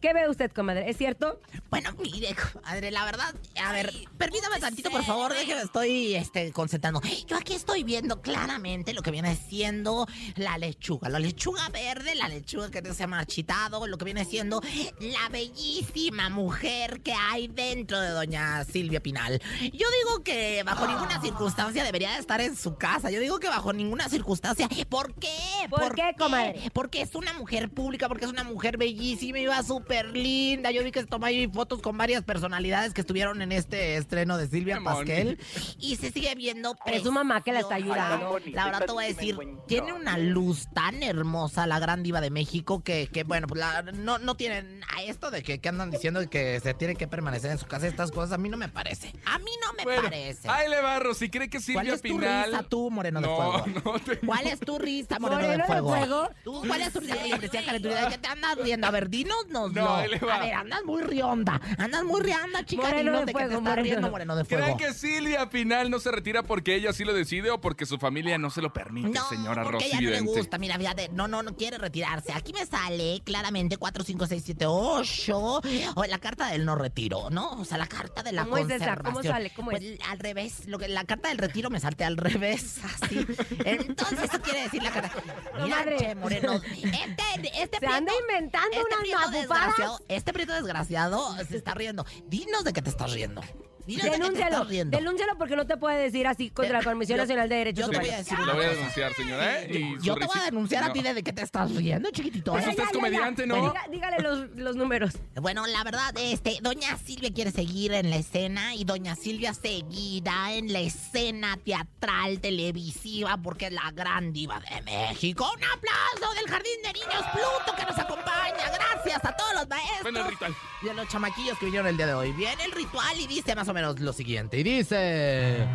[0.00, 0.90] ¿Qué ve usted, comadre?
[0.90, 1.40] ¿Es cierto?
[1.70, 7.00] Bueno, mire, comadre, la verdad, a ver, permítame tantito, por favor, déjeme, estoy este, concentrando.
[7.26, 10.06] Yo aquí estoy viendo claramente lo que viene siendo
[10.36, 14.60] la lechuga, la lechuga verde, la lechuga que se ha marchitado, lo que viene siendo
[15.00, 19.40] la bellísima mujer que hay dentro de doña Silvia Pinal.
[19.72, 23.10] Yo digo que bajo ninguna circunstancia debería de estar en su casa.
[23.10, 24.68] Yo digo que bajo ninguna circunstancia.
[24.88, 25.36] ¿Por qué?
[25.70, 26.70] ¿Por qué, comadre?
[26.72, 30.70] Porque es una mujer pública, porque es una mujer bellísima y va súper súper linda.
[30.70, 34.36] Yo vi que se tomó ahí fotos con varias personalidades que estuvieron en este estreno
[34.38, 34.80] de Silvia.
[34.82, 35.38] Pasquel.
[35.78, 38.38] Y se sigue viendo Es su mamá que la está ayudando.
[38.52, 42.30] La verdad te voy a decir, tiene una luz tan hermosa la gran diva de
[42.30, 45.90] México que, que bueno, pues la- no, no tienen a esto de que, que andan
[45.90, 47.86] diciendo que se tiene que permanecer en su casa.
[47.86, 49.12] Estas cosas a mí no me parece.
[49.24, 50.48] A mí no me Bueno, parece.
[50.48, 51.14] ahí le barro.
[51.14, 52.50] Si cree que ¿Cuál Silvia es tu Pinal.
[52.50, 53.64] risa tú, Moreno de no, Fuego?
[53.84, 55.88] no te- ¿Cuál es tu risa, Moreno, ¿Moreno de de Fuego?
[55.88, 56.30] Fuego?
[56.44, 57.14] ¿Tú, ¿Cuál es tu risa?
[57.40, 58.86] Decía calenturidad, ¿qué te andas riendo?
[58.86, 59.46] A ver, dinos,
[59.84, 60.34] No, ahí le va.
[60.36, 61.60] A ver, andas muy rionda.
[61.78, 62.82] Andas muy rionda, chica.
[62.82, 63.82] Moreno de te Fuego, estás Moreno.
[63.82, 64.76] riendo, Moreno de ¿Creen Fuego.
[64.78, 68.38] que Silvia Pinal no se retira porque ella sí lo decide o porque su familia
[68.38, 70.58] no se lo permite, No, señora porque Rosy ella no le gusta.
[70.58, 72.32] Mira, fíjate, no, no, no quiere retirarse.
[72.32, 75.60] Aquí me sale claramente 4, 5, 6, 7, 8.
[75.96, 77.50] O la carta del no retiro, ¿no?
[77.52, 78.76] O sea, la carta de la ¿Cómo es esa?
[78.78, 79.14] conservación.
[79.14, 79.50] ¿Cómo sale?
[79.54, 79.78] ¿Cómo es?
[79.78, 80.66] Pues, al revés.
[80.66, 83.26] Lo que, la carta del retiro me salte al revés, así.
[83.64, 85.12] Entonces, eso quiere decir la carta.
[85.58, 85.96] No, Mira, madre.
[85.98, 86.54] che, Moreno.
[86.54, 89.65] Este, este Se anda prieto- inventando este mafufadas.
[89.66, 92.04] Desgraciado, este prieto desgraciado se está riendo.
[92.26, 93.42] Dinos de qué te estás riendo.
[93.86, 97.86] Denúncialo, denúncialo porque no te puede decir así contra la Comisión Yo- Nacional de Derechos
[97.86, 98.24] yo te voy a Humanos.
[98.26, 99.68] decir La una voy a denunciar, señora, ¿eh?
[99.70, 102.52] Y Yo te voy a denunciar a ti de qué te estás riendo, chiquitito.
[102.52, 102.70] Pues ¿eh?
[102.70, 103.56] usted es comediante, ¿no?
[103.72, 105.14] Diga- dígale los, los números.
[105.46, 110.52] Bueno, la verdad, este, doña Silvia quiere seguir en la escena y doña Silvia seguirá
[110.54, 115.48] en la escena teatral, televisiva, porque es la gran diva de México.
[115.56, 118.56] Un aplauso del Jardín de Niños Pluto que nos acompaña.
[118.74, 120.02] Gracias a todos los maestros.
[120.02, 120.54] Bueno, el ritual.
[120.82, 122.32] Y a los chamaquillos que vinieron el día de hoy.
[122.32, 124.58] Viene el ritual y dice más o menos lo siguiente.
[124.58, 125.66] Y dice...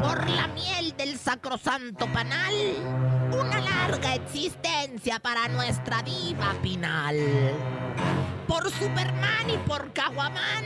[0.00, 2.54] Por la miel del sacrosanto panal,
[3.32, 7.16] una larga existencia para nuestra diva Pinal.
[8.46, 10.64] Por Superman y por Caguamán,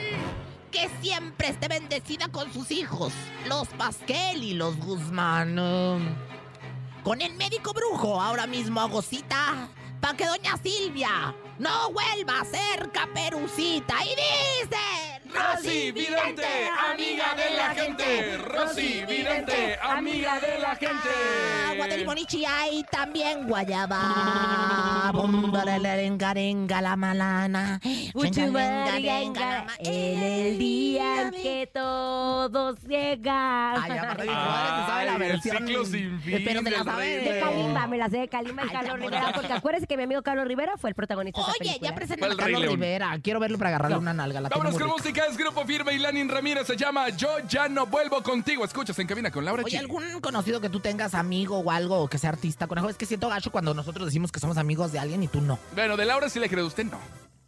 [0.72, 3.12] que siempre esté bendecida con sus hijos,
[3.46, 5.56] los Pasquel y los Guzmán.
[7.04, 9.68] Con el médico brujo ahora mismo hago cita
[10.00, 13.94] para que doña Silvia no vuelva a ser caperucita.
[14.04, 15.18] Y dice...
[15.28, 16.46] Rosy Vidente,
[16.90, 18.38] amiga de la gente.
[18.38, 21.08] Rosy Vidente, amiga de la gente.
[21.68, 25.10] Agua de limonichi hay también guayaba.
[25.12, 27.80] Bondalerengarenga la malana.
[29.78, 33.82] En el día en que todos llegan.
[33.82, 35.56] Ay, aparte comadre se sabe la versión.
[35.58, 38.18] ciclo sin fin Pero te la del sabe rey De de Kalimba, me la sé
[38.18, 40.94] de Kalimba y Ay, Carlos Rivera, porque acuérdese que mi amigo Carlos Rivera fue el
[40.94, 42.74] protagonista de Oye, ya presenten Fue a Carlos León.
[42.74, 43.18] Rivera.
[43.22, 44.40] Quiero verlo para agarrarle una nalga.
[44.40, 44.92] La Vámonos con rica.
[44.96, 48.64] música, es Grupo Firme y Lanin Ramírez se llama Yo ya no vuelvo contigo.
[48.64, 49.80] Escuchas en cabina con Laura Oye, G.
[49.80, 52.88] ¿algún conocido que tú tengas amigo o algo o que sea artista, conejo?
[52.88, 55.58] Es que siento gacho cuando nosotros decimos que somos amigos de alguien y tú no.
[55.74, 56.98] Bueno, de Laura sí le creo, usted no.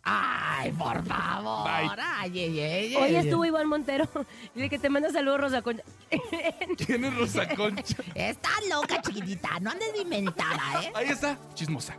[0.02, 1.64] Ay, por favor.
[1.64, 1.90] Bye.
[1.98, 3.16] Ay, ay, ay, Hoy ay.
[3.16, 4.08] estuvo Iván Montero.
[4.54, 5.82] Dice que te manda saludos, Rosa Concha.
[6.86, 7.96] ¿Quién es Rosa Concha?
[8.14, 9.60] Estás loca, chiquitita.
[9.60, 10.92] No andes de inventada, ¿eh?
[10.94, 11.98] Ahí está, chismosa.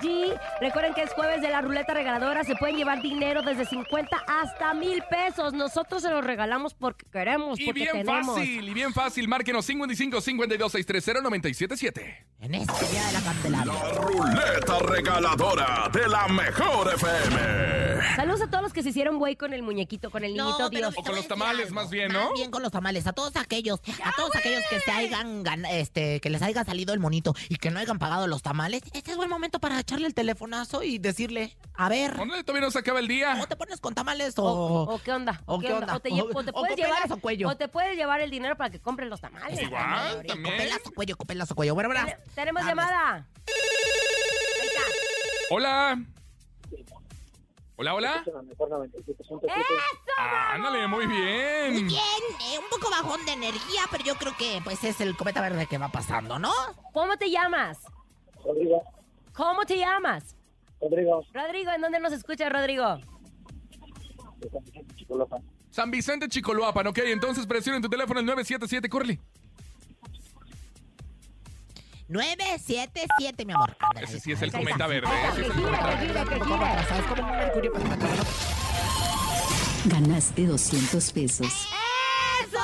[0.00, 0.38] G.
[0.60, 2.44] Recuerden que es jueves de la ruleta regaladora.
[2.44, 5.52] Se pueden llevar dinero desde 50 hasta mil pesos.
[5.52, 8.36] Nosotros se los regalamos porque queremos, Y porque bien tenemos.
[8.36, 9.28] fácil, y bien fácil.
[9.28, 12.26] Márquenos 55 52 630 977.
[12.44, 13.72] En este día de la Candelaria.
[13.72, 18.04] La ruleta regaladora de la mejor FM.
[18.16, 20.68] Saludos a todos los que se hicieron güey con el muñequito, con el No, niñito
[20.70, 20.94] pero Dios.
[20.98, 22.24] O con los tamales, más bien, ¿no?
[22.26, 23.06] Más bien con los tamales.
[23.06, 27.00] A todos aquellos, a todos aquellos que se hayan este, que les haya salido el
[27.00, 30.12] monito y que no hayan pagado los tamales, este es buen momento para echarle el
[30.14, 33.38] telefonazo y decirle, a ver, ¿Dónde todavía no se acaba el día?
[33.42, 34.44] o te pones con tamales o.
[34.44, 35.40] O, o qué onda?
[35.46, 35.96] ¿O qué onda?
[35.96, 37.48] O te, O- puedes llevar o cuello.
[37.48, 39.60] o te puedes llevar el dinero para que compren los tamales.
[39.62, 40.54] Igual, también.
[40.56, 41.74] Copelazo cuello, copelazo cuello.
[41.74, 42.14] Bueno, verás.
[42.34, 43.26] Tene- Tenemos llamada.
[44.60, 44.82] Ahí está.
[45.50, 45.98] Hola.
[47.76, 48.24] Hola, hola.
[48.32, 49.50] La mejor 97.7.
[50.16, 51.72] Ah, ándale, muy bien.
[51.72, 52.00] Muy bien,
[52.52, 55.66] eh, un poco bajón de energía, pero yo creo que pues es el cometa verde
[55.66, 56.52] que va pasando, ¿no?
[56.92, 57.78] ¿Cómo te llamas?
[58.44, 58.80] Rodrigo,
[59.32, 60.36] ¿Cómo te llamas?
[60.80, 62.96] Rodrigo, Rodrigo, ¿en dónde nos escuchas, Rodrigo?
[64.38, 65.36] de San Vicente, Chicolopa.
[65.70, 66.98] San Vicente Chicoloapan, ok.
[67.06, 69.20] Entonces presiona en tu teléfono el 977, Curly.
[72.08, 73.76] 977, mi amor.
[73.80, 75.08] Ándale, ese sí es el cometa verde.
[79.86, 81.68] Ganaste 200 pesos.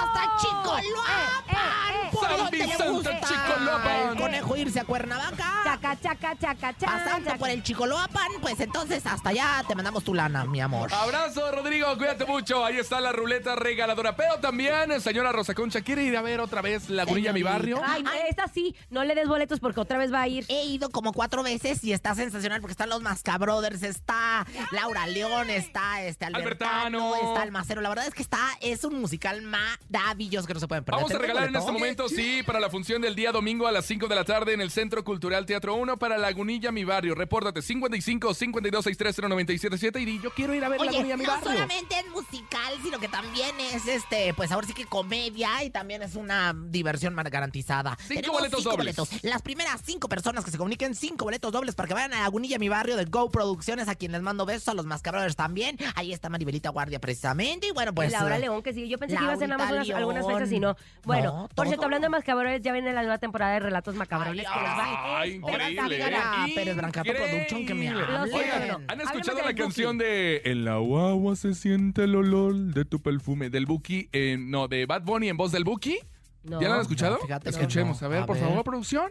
[0.01, 0.81] Hasta Chicoloapan.
[1.11, 2.09] Eh, eh, eh.
[2.13, 4.09] ¿Por San Vicente, Chicoloapan.
[4.11, 5.61] El conejo irse a Cuernavaca.
[5.65, 6.87] Chaca, chaca, chaca, chaca.
[6.87, 7.39] Pasando chaca.
[7.39, 10.93] por el Chicoloapan, pues entonces hasta allá te mandamos tu lana, mi amor.
[10.93, 12.65] Abrazo, Rodrigo, cuídate mucho.
[12.65, 14.17] Ahí está la ruleta regaladora.
[14.17, 17.81] Pero también, señora Rosa Concha, ¿quiere ir a ver otra vez Lagunilla, mi barrio?
[17.85, 20.45] Ay, esta sí, no le des boletos porque otra vez va a ir.
[20.49, 25.51] He ido como cuatro veces y está sensacional porque están los Mascabrothers, está Laura León,
[25.51, 27.31] está este Albertano, Albertano.
[27.31, 27.81] está Almacero.
[27.81, 29.43] La verdad es que está, es un musical
[29.90, 30.96] maravilloso que no se pueden perder.
[30.98, 33.72] Vamos a ¿Tenemos regalar en este momento, sí, para la función del día domingo a
[33.72, 37.14] las 5 de la tarde en el Centro Cultural Teatro 1 para Lagunilla, mi barrio.
[37.14, 41.24] Repórtate 55 52 630 977 y di, yo quiero ir a ver Oye, Lagunilla, mi
[41.24, 41.53] no barrio.
[41.53, 46.03] solamente es musical, sino que también es este, pues ahora sí que comedia y también
[46.03, 47.96] es una diversión mar- garantizada.
[48.00, 48.96] Cinco Tenemos boletos cinco dobles.
[48.96, 49.24] boletos.
[49.24, 52.59] Las primeras cinco personas que se comuniquen, cinco boletos dobles para que vayan a Lagunilla,
[52.59, 55.76] mi barrio de Go Producciones, a quien les mando besos, a los Mascabrothers también.
[55.94, 57.68] Ahí está Maribelita Guardia precisamente.
[57.68, 58.11] Y bueno, pues.
[58.11, 58.88] y Laura eh, León, que sí.
[58.88, 60.77] Yo pensé que iba a ser nada más unas- algunas fechas y no.
[61.05, 64.47] Bueno, No, por cierto, hablando de macabrones, ya viene la nueva temporada de Relatos Macabrones.
[64.47, 65.64] que les va Ay, increíble.
[65.69, 65.90] espectacular.
[65.90, 68.07] Dígala, Pérez Brancato Production, que me hablen.
[68.33, 69.55] Oigan, ¿han escuchado la Buki.
[69.55, 74.09] canción de En la guagua se siente el olor de tu perfume del Buki?
[74.12, 75.99] eh, no, de Bad Bunny en voz del Buki.
[76.43, 76.61] No.
[76.61, 77.16] ¿Ya la han escuchado?
[77.16, 78.07] No, fíjate Escuchemos, no.
[78.07, 78.47] a ver, A por ver.
[78.49, 79.11] favor, producción.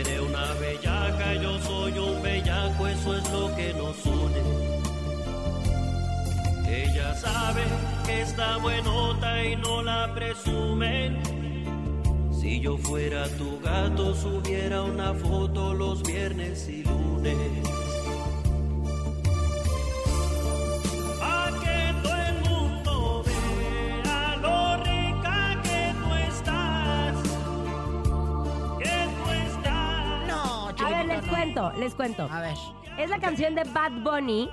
[0.00, 4.42] Eres una bellaca, yo soy un bellaco, eso es lo que nos une.
[6.68, 7.62] Ella sabe
[8.06, 11.20] que está buenota y no la presumen.
[12.30, 17.87] Si yo fuera tu gato, subiera una foto los viernes y lunes.
[31.70, 32.28] Cuento, les cuento.
[32.30, 32.56] A ver.
[32.98, 34.50] Es la canción de Bad Bunny.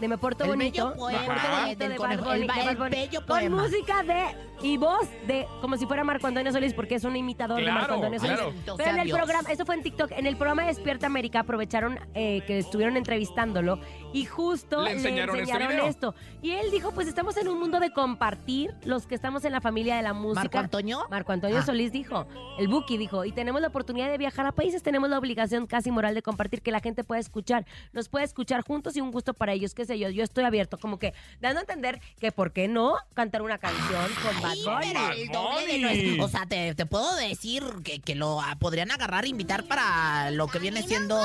[0.00, 0.86] De Me Porto El Bonito.
[0.88, 2.76] bello poema Me Porto Bonito del de conejo, Bad Bunny, el ba- de Bad el
[2.76, 3.62] Bunny, bello Con poema.
[3.62, 4.24] música de
[4.64, 7.78] y voz de como si fuera Marco Antonio Solís porque es un imitador de Claro,
[7.80, 8.34] Marco Antonio Solís.
[8.36, 8.52] claro.
[8.78, 11.98] Pero en el programa, esto fue en TikTok, en el programa de Despierta América aprovecharon
[12.14, 13.78] eh, que estuvieron entrevistándolo
[14.14, 15.86] y justo Le enseñaron este video.
[15.86, 16.14] esto.
[16.40, 19.60] Y él dijo, pues estamos en un mundo de compartir, los que estamos en la
[19.60, 20.42] familia de la música.
[20.42, 21.06] ¿Marco Antonio?
[21.10, 21.62] Marco Antonio Ah.
[21.66, 22.26] Solís dijo,
[22.58, 25.90] el Buki dijo, y tenemos la oportunidad de viajar a países, tenemos la obligación casi
[25.90, 29.34] moral de compartir que la gente pueda escuchar, nos puede escuchar juntos y un gusto
[29.34, 32.52] para ellos, qué sé yo, yo estoy abierto, como que dando a entender que por
[32.52, 34.92] qué no cantar una canción con Bunny.
[34.92, 38.56] pero el doble de nuestro- O sea, te, te puedo decir que, que lo ah,
[38.58, 41.18] podrían agarrar e invitar para lo que viene siendo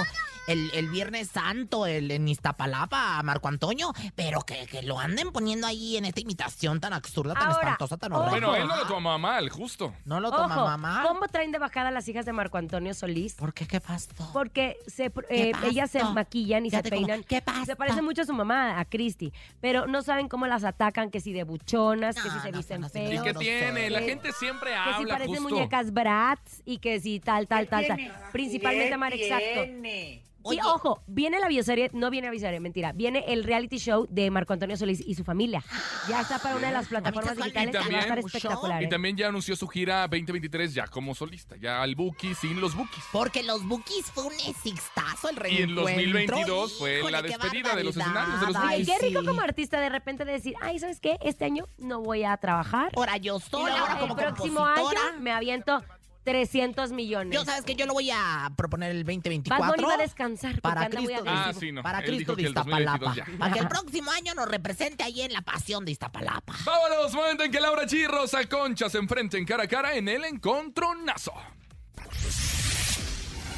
[0.47, 5.31] el, el Viernes Santo el, en Iztapalapa a Marco Antonio, pero que, que lo anden
[5.31, 8.21] poniendo ahí en esta imitación tan absurda, tan Ahora, espantosa, tan ojo.
[8.23, 8.47] horrible.
[8.47, 9.93] Bueno, él no lo toma mal, justo.
[10.05, 11.03] No lo toma Ojo, mamá.
[11.07, 13.35] ¿cómo traen de bajada las hijas de Marco Antonio Solís?
[13.35, 13.67] ¿Por qué?
[13.67, 14.07] ¿Qué pasó?
[14.33, 17.23] Porque se, ¿Qué eh, ellas se maquillan y Fíjate se cómo- peinan.
[17.25, 17.65] ¿Qué pasa?
[17.65, 21.19] Se parece mucho a su mamá, a Cristi, pero no saben cómo las atacan, que
[21.21, 23.13] si de buchonas, que No, si se no, visten no, no, feos.
[23.13, 23.81] ¿Y qué no tiene?
[23.81, 23.89] sé.
[23.89, 25.49] La Que- gente siempre que si habla parecen justo.
[25.55, 28.11] muñecas Bratz y que si tal, tal, tal, tal.
[28.31, 29.65] Principalmente Mar Exacto.
[29.65, 30.59] Y Oye.
[30.63, 34.53] ojo, viene la bioserie, no viene la bioserie, mentira, viene el reality show de Marco
[34.53, 35.63] Antonio Solís y su familia.
[36.07, 37.65] Ya está para una de las plataformas ¿sabes cuál?
[37.65, 38.81] digitales Y y va a estar también- espectacular.
[38.81, 38.89] Y ¿eh?
[38.89, 43.03] también ya anunció su gira 2023 ya como solista, ya al Buki sin los Bukis.
[43.11, 45.83] Porque los Bookies fue un exitazo el Y en reencuentro.
[45.83, 49.25] 2022 fue Híjole, la despedida de los escenarios de los Oye, Ay, qué rico sí.
[49.27, 51.17] como artista de repente decir, ay, ¿sabes qué?
[51.21, 52.91] Este año no voy a trabajar.
[52.95, 55.01] Ahora yo Y sola, ahora el como próximo compositora.
[55.13, 55.83] año me aviento
[56.29, 57.33] 300 millones.
[57.33, 59.73] Yo sabes que yo lo voy a proponer el Bad 2024.
[59.73, 61.57] Bunny va a descansar para anda muy Cristo, de, agresivo.
[61.57, 61.81] Ah, sí, no.
[61.81, 63.39] para Él Cristo de que el 2022 Iztapalapa.
[63.39, 66.53] Para que el próximo año nos represente ahí en la pasión de Iztapalapa.
[66.63, 70.07] Vámonos, momento en que Laura G y Rosa Concha se enfrenten cara a cara en
[70.07, 71.33] el encontronazo.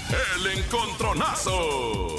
[0.09, 2.17] El encontronazo.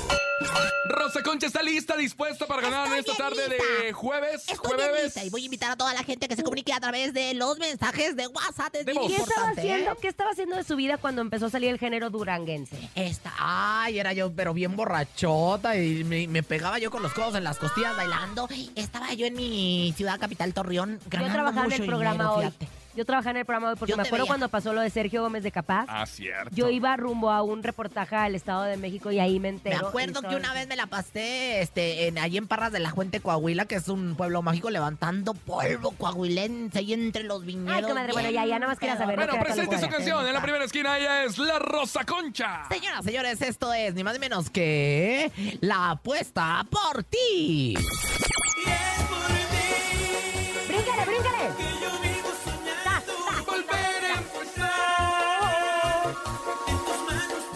[0.88, 4.42] Rosa Concha está lista, dispuesta para ganar en esta Estoy tarde de jueves.
[4.48, 5.04] Estoy bien jueves.
[5.04, 7.34] lista y voy a invitar a toda la gente que se comunique a través de
[7.34, 8.74] los mensajes de WhatsApp.
[8.74, 8.92] Es De.
[8.92, 9.54] ¿Qué estaba ¿eh?
[9.56, 9.96] haciendo?
[9.96, 12.76] ¿Qué estaba haciendo de su vida cuando empezó a salir el género duranguense?
[12.94, 17.34] Esta, ay, era yo, pero bien borrachota y me, me pegaba yo con los codos
[17.34, 18.48] en las costillas bailando.
[18.74, 22.44] Estaba yo en mi ciudad capital, Torreón, Yo ganando trabajaba en el programa dinero, hoy.
[22.46, 22.81] fíjate.
[22.94, 24.30] Yo trabajaba en el programa hoy porque Yo me te acuerdo veía.
[24.30, 25.86] cuando pasó lo de Sergio Gómez de Capaz.
[25.88, 26.54] Ah, cierto.
[26.54, 29.88] Yo iba rumbo a un reportaje al Estado de México y ahí me Me entero.
[29.88, 32.90] acuerdo y que una vez me la pasé este, en, allí en Parras de la
[32.92, 37.76] Fuente, Coahuila, que es un pueblo mágico, levantando polvo coahuilense ahí entre los viñedos.
[37.76, 39.16] Ay, comadre, bueno, ya, ya nada más quería saber.
[39.16, 40.26] Bueno, presente su canción.
[40.26, 42.64] En la primera esquina ella es la Rosa Concha.
[42.70, 47.74] Señoras, señores, esto es ni más ni menos que la apuesta por ti.
[47.74, 49.41] Y es por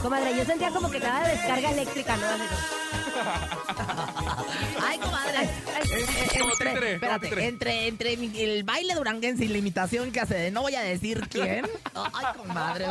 [0.06, 2.85] Comadre, yo sentía como que cada descarga eléctrica, ¿no?
[4.86, 5.36] Ay, comadre.
[5.38, 7.46] Ay, ay, Eh, eh, Como entre, títere, como espérate,
[7.88, 8.12] entre,
[8.44, 11.66] el baile duranguense y la imitación que hace de no voy a decir quién.
[11.94, 12.86] Ay, comadre.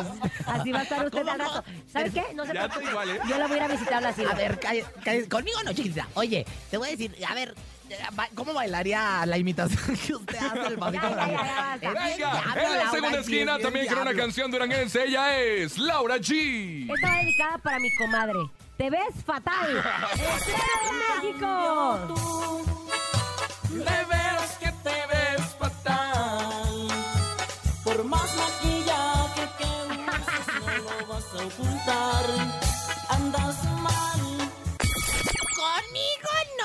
[0.45, 1.63] Así va a estar usted ¿Cómo al rato.
[1.91, 2.23] ¿Sabe qué?
[2.33, 2.89] No se Ya preocupe.
[2.91, 3.19] igual, ¿eh?
[3.29, 6.07] Yo la voy a ir a visitar la A ver, calle- calle- conmigo no, chiquita.
[6.15, 7.53] Oye, te voy a decir, a ver,
[8.33, 11.75] ¿cómo bailaría la imitación que usted hace del pasito Ya, ya, ya, ya, basta.
[11.75, 15.03] Es bien Venga, diablo, en la Laura segunda G, esquina también con una canción duranguense.
[15.05, 16.91] Ella es Laura G.
[16.93, 18.39] Esta va dedicada para mi comadre.
[18.77, 19.77] Te ves fatal.
[20.13, 21.51] ¡Estrella de México!
[23.69, 26.87] De veras que te ves fatal.
[27.85, 32.25] Por más maquillaje que uses, no lo vas a ocultar.
[33.09, 33.74] Andas.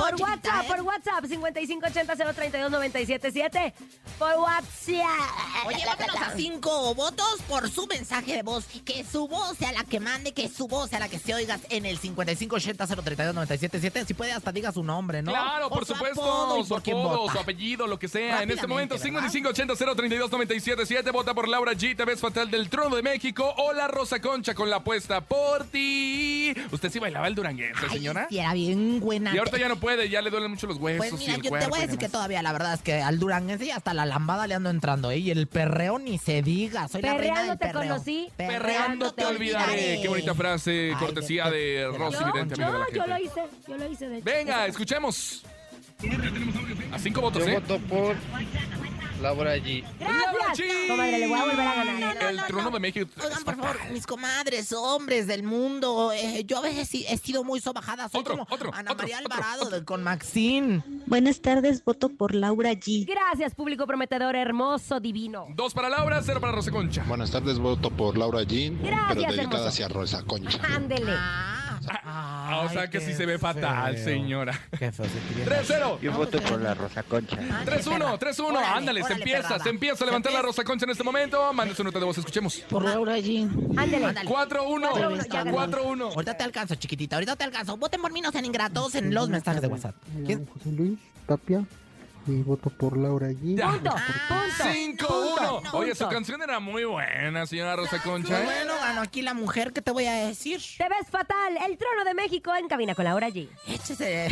[0.00, 0.68] Por chiquita, WhatsApp, ¿eh?
[0.68, 3.72] por WhatsApp, 5580-032-977.
[4.18, 5.66] Por WhatsApp.
[5.66, 8.66] Oye, vámonos a cinco votos por su mensaje de voz.
[8.84, 11.58] Que su voz sea la que mande, que su voz sea la que se oiga
[11.70, 14.06] en el 5580-032-977.
[14.06, 15.32] Si puede, hasta diga su nombre, ¿no?
[15.32, 18.42] Claro, O por su supuesto, apodo su apodo, su apellido, lo que sea.
[18.42, 21.12] En este momento, Rápidamente, 5580-032-977.
[21.12, 21.96] Vota por Laura G.
[21.96, 23.54] Te ves fatal del Trono de México.
[23.58, 26.54] O la Rosa Concha con la apuesta por ti.
[26.72, 28.26] ¿Usted sí bailaba el duranguense, señora?
[28.28, 29.34] sí, era bien buena.
[29.34, 31.42] Y ahorita ya no puede, ya le duelen mucho los huesos Pues y mira, el
[31.42, 33.70] yo te voy a y decir que todavía la verdad es que al duranguense y
[33.70, 35.18] hasta la lambada le ando entrando, ¿eh?
[35.18, 36.88] Y el perreo ni se diga.
[36.88, 37.82] Soy la reina Perreando del te perreo.
[37.92, 39.98] conocí, Perreando te olvidaré.
[40.02, 42.94] Qué bonita frase, Ay, cortesía de- de de- Rosy Yo, Vidente, amigo de la yo,
[42.94, 44.08] yo lo hice, yo lo hice.
[44.08, 44.24] De hecho.
[44.24, 45.42] Venga, escuchemos.
[46.92, 47.54] A cinco votos, Yo ¿eh?
[47.60, 48.16] voto por
[49.20, 49.84] Laura G.
[50.00, 50.68] ¡Laura Gracias.
[50.68, 50.88] G!
[50.88, 52.16] Comadre, le voy a volver a ganar.
[52.16, 52.18] ¿eh?
[52.20, 52.70] no, El no, trono no.
[52.70, 53.10] de México.
[53.24, 57.44] Oigan, por favor, mis comadres, hombres del mundo, eh, yo a veces sí he sido
[57.44, 58.08] muy sobajada.
[58.08, 60.82] Soy Otro, como otro, Ana otro, María Alvarado de- con Maxine.
[61.06, 63.06] Buenas tardes, voto por Laura G.
[63.06, 65.46] Gracias, público prometedor, hermoso, divino.
[65.54, 67.04] Dos para Laura, cero para Rosa Concha.
[67.06, 69.68] Buenas tardes, voto por Laura Jean, Gracias, pero dedicada hermoso.
[69.68, 70.58] hacia Rosa Concha.
[70.74, 71.12] Ándele.
[71.14, 74.58] Ah, o sea que sí se ve fatal, señora.
[74.78, 75.44] Qué feo, se pide.
[75.46, 76.00] 3-0.
[76.00, 77.36] Yo voto por la Rosa Concha.
[77.64, 78.40] 3-1, 3-1.
[78.44, 79.62] Órale, Ándale, se empieza, perrada.
[79.64, 81.52] se empieza a levantar la Rosa Concha en este momento.
[81.52, 82.56] Mande su nota de voz, escuchemos.
[82.68, 83.48] Por Laura G.
[83.76, 84.06] Ándele.
[84.06, 84.28] Ándale.
[84.28, 84.90] 4-1.
[84.90, 85.58] 4-1, ya ganó.
[85.58, 86.02] 4-1.
[86.14, 87.76] Ahorita te alcanzo, chiquitita, ahorita te alcanzo.
[87.76, 89.94] Voten por mí, no sean ingratos en los mensajes de WhatsApp.
[90.26, 90.46] ¿Quién?
[90.46, 91.64] José Luis Tapia
[92.26, 93.28] y voto por Laura.
[93.42, 93.70] Ya.
[93.70, 95.04] Punto, Ah, punto.
[95.06, 95.09] 5-1.
[95.80, 98.40] Oye, su canción era muy buena, señora Rosa Concha.
[98.40, 98.44] ¿eh?
[98.44, 100.60] bueno, ganó aquí la mujer, ¿qué te voy a decir?
[100.78, 101.56] Te ves fatal.
[101.66, 103.48] El trono de México en cabina con Laura G.
[103.66, 104.28] Échese.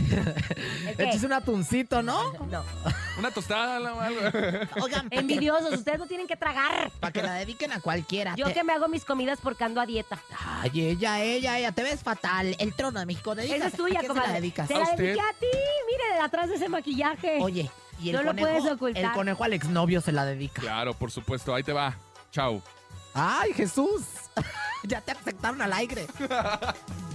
[0.98, 2.32] Échese un atuncito, ¿no?
[2.50, 2.64] No.
[3.18, 4.20] Una tostada o algo.
[4.82, 6.90] Oigan, para Envidiosos, ustedes no tienen que tragar.
[7.00, 8.34] pa' que la dediquen a cualquiera.
[8.36, 10.18] Yo Te- que me hago mis comidas porque ando a dieta.
[10.62, 12.54] Ay, ella, ella, ella, te ves fatal.
[12.58, 13.58] El trono de México, dedícase.
[13.58, 14.28] Esa es tuya, ¿A quién se comadre.
[14.28, 14.68] la dedicas?
[14.68, 15.46] Se ¿A la dediqué a ti.
[15.86, 17.38] Mire, de atrás de ese maquillaje.
[17.40, 19.04] Oye, y el No lo conejo, puedes ocultar.
[19.04, 20.60] el conejo al exnovio se la dedica.
[20.62, 21.54] Claro, por supuesto.
[21.54, 21.96] Ahí te va.
[22.30, 22.62] Chao.
[23.14, 24.02] Ay, Jesús.
[24.84, 26.06] ya te aceptaron al aire.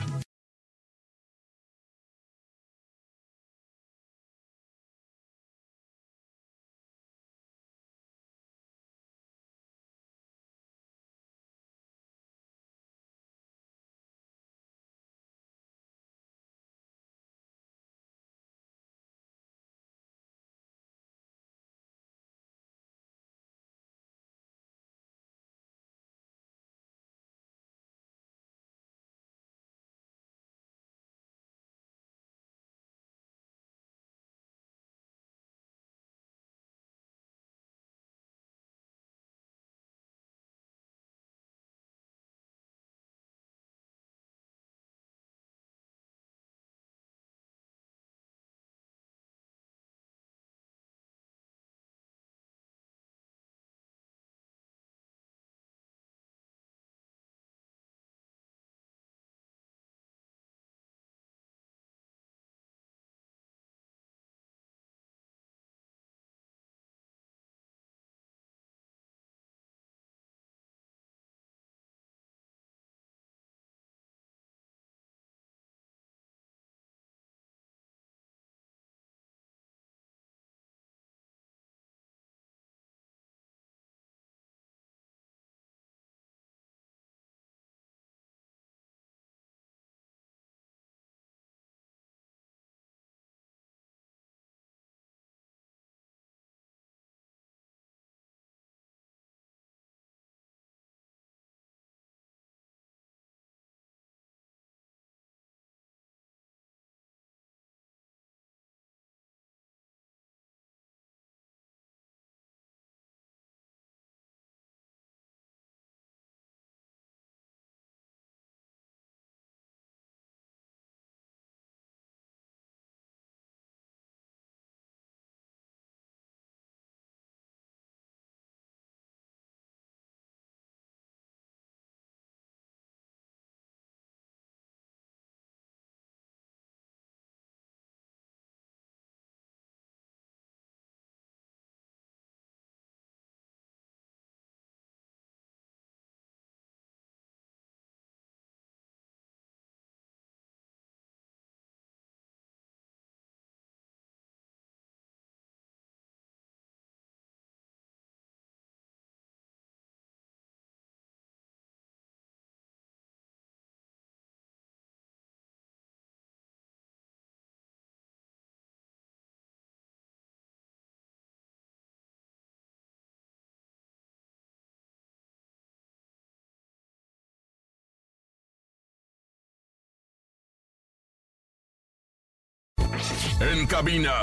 [183.52, 184.14] En cabina,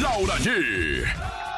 [0.00, 1.04] Laura G.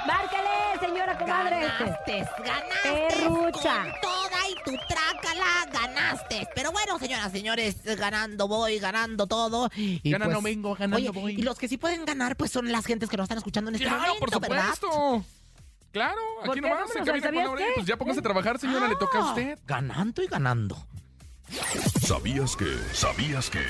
[0.06, 1.60] Márcale, señora comadre.
[1.60, 3.08] Ganaste, ganaste.
[3.08, 3.82] Perrucha.
[3.82, 6.48] Con toda y tu trácala ganaste.
[6.54, 9.70] Pero bueno, señoras, señores, ganando voy, ganando todo.
[9.76, 11.32] Y Ganando pues, vengo, ganando oye, voy.
[11.34, 13.76] Y los que sí pueden ganar, pues son las gentes que nos están escuchando en
[13.76, 14.74] este Claro, momento, por ¿verdad?
[14.80, 15.24] supuesto.
[15.90, 17.60] Claro, ¿Por aquí nomás, al cabina con ¿Sabías Laura?
[17.64, 17.68] G.
[17.76, 19.58] Pues ya póngase a trabajar, señora, le toca a usted.
[19.66, 20.86] Ganando y ganando.
[22.04, 22.66] ¿Sabías que?
[22.92, 23.60] ¿Sabías que?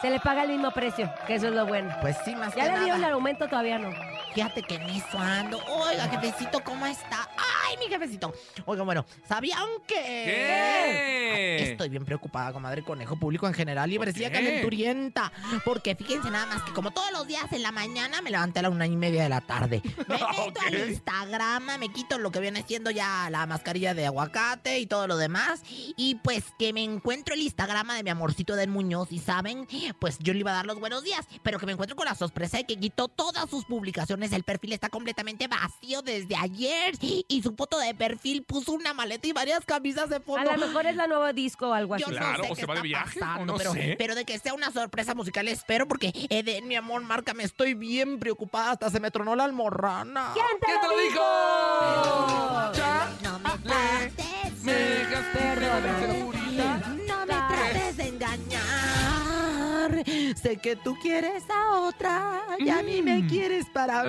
[0.00, 1.92] Se le paga el mismo precio, que eso es lo bueno.
[2.00, 3.14] Pues sí, más Ya que le dieron el nada.
[3.14, 3.90] aumento, todavía no.
[4.32, 5.58] Fíjate que en eso ando.
[5.66, 7.28] Oiga, jefecito, ¿cómo está?
[7.68, 8.32] Ay, mi jefecito.
[8.66, 9.94] Oiga, bueno, ¿sabían que...?
[9.94, 11.70] ¿Qué?
[11.70, 15.32] Estoy bien preocupada, comadre conejo público en general y ¿Por parecía calenturienta.
[15.64, 18.62] Porque fíjense nada más que como todos los días en la mañana me levanté a
[18.62, 19.82] la una y media de la tarde.
[20.08, 20.58] Me meto Ok.
[20.66, 25.06] al Instagram, me quito lo que viene siendo ya la mascarilla de aguacate y todo
[25.06, 25.62] lo demás.
[25.96, 29.66] Y pues que me encuentro el Instagram de mi amorcito del Muñoz y saben,
[29.98, 32.14] pues yo le iba a dar los buenos días, pero que me encuentro con la
[32.14, 34.32] sorpresa de que quitó todas sus publicaciones.
[34.32, 39.26] El perfil está completamente vacío desde ayer y su foto de perfil puso una maleta
[39.26, 40.52] y varias camisas de A fondo.
[40.52, 42.04] lo mejor es la nueva disco o algo así.
[42.04, 43.96] Yo Claro, no sé o qué se va de viaje, o pasando, no pero, sé.
[43.98, 48.20] pero de que sea una sorpresa musical espero porque Eden, mi amor, márcame, estoy bien
[48.20, 50.30] preocupada, hasta se me tronó la almorrana.
[50.34, 51.20] ¿Quién te, ¿Quién te lo dijo?
[52.74, 55.38] Ya no me trates Me dejaste
[57.08, 60.04] no me trates de engañar.
[60.40, 64.04] Sé que tú quieres a otra y a mí me quieres para...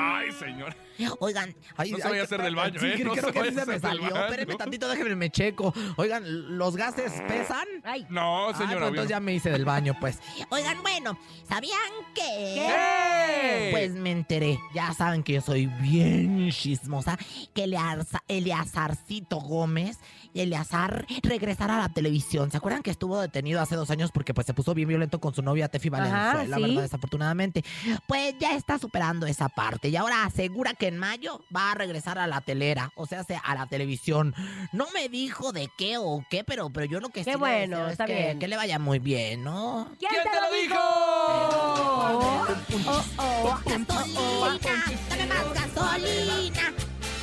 [0.00, 0.74] Ay, señor.
[1.20, 3.04] Oigan, ay, No se ay, vaya a hacer del baño, sí, ¿eh?
[3.04, 4.02] No creo se que sí se me salió.
[4.02, 4.24] baño.
[4.24, 5.72] Espérenme tantito, déjenme me checo.
[5.96, 7.66] Oigan, ¿los gases pesan?
[7.84, 8.78] Ay, No, Ah, señora.
[8.78, 10.18] pues entonces ya me hice del baño, pues.
[10.50, 11.16] Oigan, bueno,
[11.48, 11.78] ¿sabían
[12.14, 12.22] que?
[12.22, 13.68] ¿Qué?
[13.70, 14.58] Pues me enteré.
[14.74, 17.16] Ya saben que yo soy bien chismosa.
[17.54, 19.98] Que Eleazar- Eleazarcito Gómez,
[20.34, 22.50] Eleazar, regresará a la televisión.
[22.50, 25.34] ¿Se acuerdan que estuvo detenido hace dos años porque pues se puso bien violento con
[25.34, 26.62] su novia Tefi Valenzuela, sí.
[26.62, 27.64] verdad, desafortunadamente?
[28.06, 32.18] Pues ya está superando esa parte y ahora asegura que en mayo va a regresar
[32.18, 34.34] a la telera, o sea, a la televisión.
[34.72, 37.86] No me dijo de qué o qué, pero, pero yo lo que Qué sí bueno,
[37.86, 38.38] es está que, bien.
[38.38, 39.88] que le vaya muy bien, ¿no?
[39.98, 40.78] ¿quién, ¿Quién te lo dijo?
[40.80, 42.46] Oh,
[42.86, 46.72] oh, oh, Gasolina, dame más gasolina.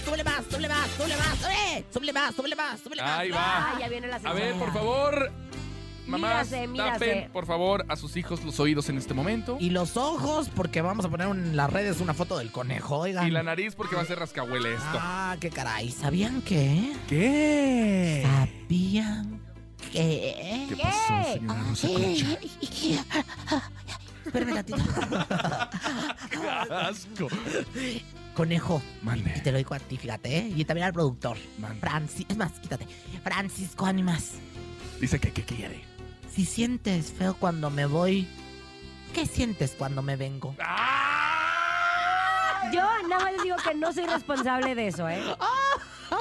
[0.03, 3.19] Súbele más, súbele más, súbele más, súbele, súbele más, súbele más, súbele más.
[3.19, 3.71] Ahí va.
[3.71, 5.31] Ay, ya viene la A ver, por favor.
[6.07, 6.91] Mamás, Mírase, mírase.
[7.05, 9.57] tapen, por favor, a sus hijos los oídos en este momento.
[9.59, 13.27] Y los ojos, porque vamos a poner en las redes una foto del conejo, oigan.
[13.27, 14.85] Y la nariz porque va a ser rascahuele esto.
[14.93, 15.89] Ah, qué caray.
[15.91, 16.93] ¿Sabían qué?
[17.07, 18.23] ¿Qué?
[18.23, 19.41] ¿Sabían
[19.91, 20.65] qué?
[20.69, 22.37] ¿Qué pasó, señora Rosa Concha?
[24.25, 24.77] Espérame tantito.
[26.29, 27.27] ¡Qué asco!
[28.33, 28.81] Conejo.
[29.01, 30.53] Y Mande, te lo digo a ti, fíjate, ¿eh?
[30.55, 31.37] Y también al productor.
[31.59, 31.79] mande.
[31.79, 32.85] Francis, es más, quítate.
[33.23, 34.33] Francisco Ánimas.
[34.99, 35.94] Dice que qué quiere.
[36.35, 38.27] Si sientes feo cuando me voy,
[39.13, 40.53] ¿qué sientes cuando me vengo?
[42.73, 45.23] Yo nada más les digo que no soy responsable de eso, ¿eh?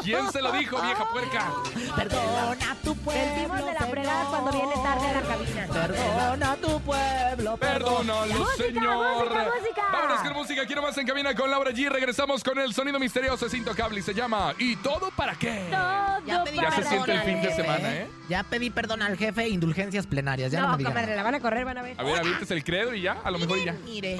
[0.05, 1.53] ¿Quién se lo dijo, vieja puerca?
[1.97, 3.25] Perdona tu pueblo.
[3.25, 5.67] Sentimos de la fregada cuando viene tarde a la cabina.
[5.67, 7.57] Perdona tu pueblo.
[7.57, 9.19] Perdónalo, señor.
[9.19, 9.74] música, música.
[9.95, 10.67] Vámonos con música.
[10.67, 11.89] Quiero más en cabina con Laura G.
[11.89, 15.69] Regresamos con el sonido misterioso, es intocable y se llama ¿Y todo para qué?
[15.71, 18.09] Todo Ya pedí Ya se para siente el fin de semana, ¿eh?
[18.29, 20.51] Ya pedí perdón al jefe, indulgencias plenarias.
[20.53, 20.93] Ya no, No, me digan.
[20.93, 21.95] comadre, la van a correr, van a ver.
[21.99, 23.73] A ver, avientes el credo y ya, a lo mejor y ya.
[23.85, 24.17] Mire.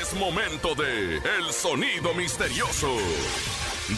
[0.00, 2.96] Es momento de El Sonido Misterioso.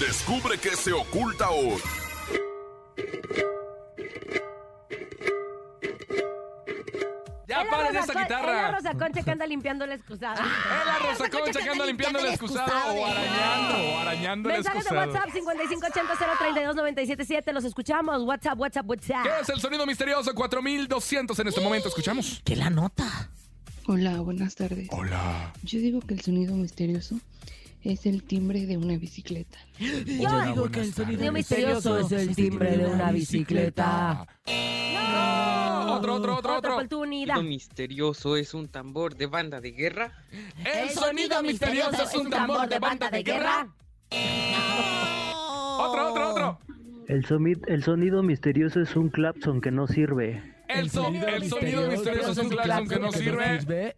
[0.00, 1.80] Descubre qué se oculta hoy.
[7.57, 8.62] Ya Es paren Rosa esa Con- Es guitarra.
[8.62, 10.34] la Rosa Concha que anda limpiando el excusado.
[10.44, 14.84] Es la Rosa Concha que anda limpiando el excusado o arañando, o arañando el Mensajes
[14.84, 15.12] de excusado.
[15.12, 15.34] WhatsApp
[16.40, 17.52] 5580-032-977.
[17.52, 18.22] Los escuchamos.
[18.22, 19.22] WhatsApp, WhatsApp, WhatsApp.
[19.24, 20.34] ¿Qué es el sonido misterioso?
[20.34, 22.40] 4200 en este momento, escuchamos.
[22.44, 23.30] ¿Qué la nota?
[23.88, 24.88] Hola, buenas tardes.
[24.90, 25.52] Hola.
[25.62, 27.16] Yo digo que el sonido misterioso
[27.93, 29.59] es el timbre de una bicicleta.
[29.78, 29.89] Yo
[30.28, 30.95] Hola, digo buenas tardes.
[30.95, 34.26] sonido misterioso es el timbre de una bicicleta.
[34.47, 35.95] No.
[35.97, 36.74] Otro, otro, otro, Otra otro.
[36.74, 37.41] oportunidad.
[37.43, 40.12] misterioso es un tambor de banda de guerra.
[40.64, 43.68] El sonido misterioso es un tambor de banda de guerra.
[45.78, 46.59] Otro, otro, otro.
[47.09, 50.43] El, somi- el sonido misterioso es un clapson que no sirve.
[50.68, 53.95] El, so- el sonido misterioso es un claxon que no sirve.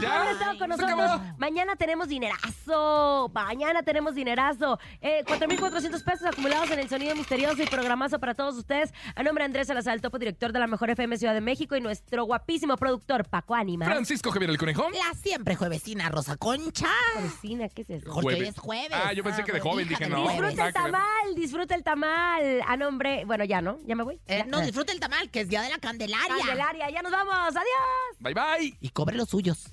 [0.00, 1.20] Ya haber estado con nosotros.
[1.38, 3.30] Mañana tenemos dinerazo.
[3.32, 4.78] Mañana tenemos dinerazo.
[5.00, 8.92] Eh, 4,400 pesos acumulados en el sonido misterioso y programazo para todos ustedes.
[9.14, 11.76] A nombre de Andrés Salazar, el topo director de la Mejor FM Ciudad de México
[11.76, 13.86] y nuestro guapísimo productor Paco Anima.
[13.86, 14.88] Francisco Javier el Conejo.
[14.90, 16.86] La siempre juevesina Rosa Concha.
[17.20, 18.10] Vecina, ¿qué es eso?
[18.12, 18.90] Porque hoy es jueves.
[18.92, 20.28] Ah, yo pensé que de joven, hija dije de no.
[20.28, 22.62] Disfruta el tamal, disfruta el tamal.
[22.66, 24.20] A nombre, bueno, ya no, ya me voy.
[24.26, 26.28] Eh, no, disfruta el tamal, que es Día de la Candelaria.
[26.38, 27.48] Candelaria, ya nos vamos.
[27.48, 28.18] Adiós.
[28.20, 28.76] Bye bye.
[28.80, 29.72] Y cobre los suyos.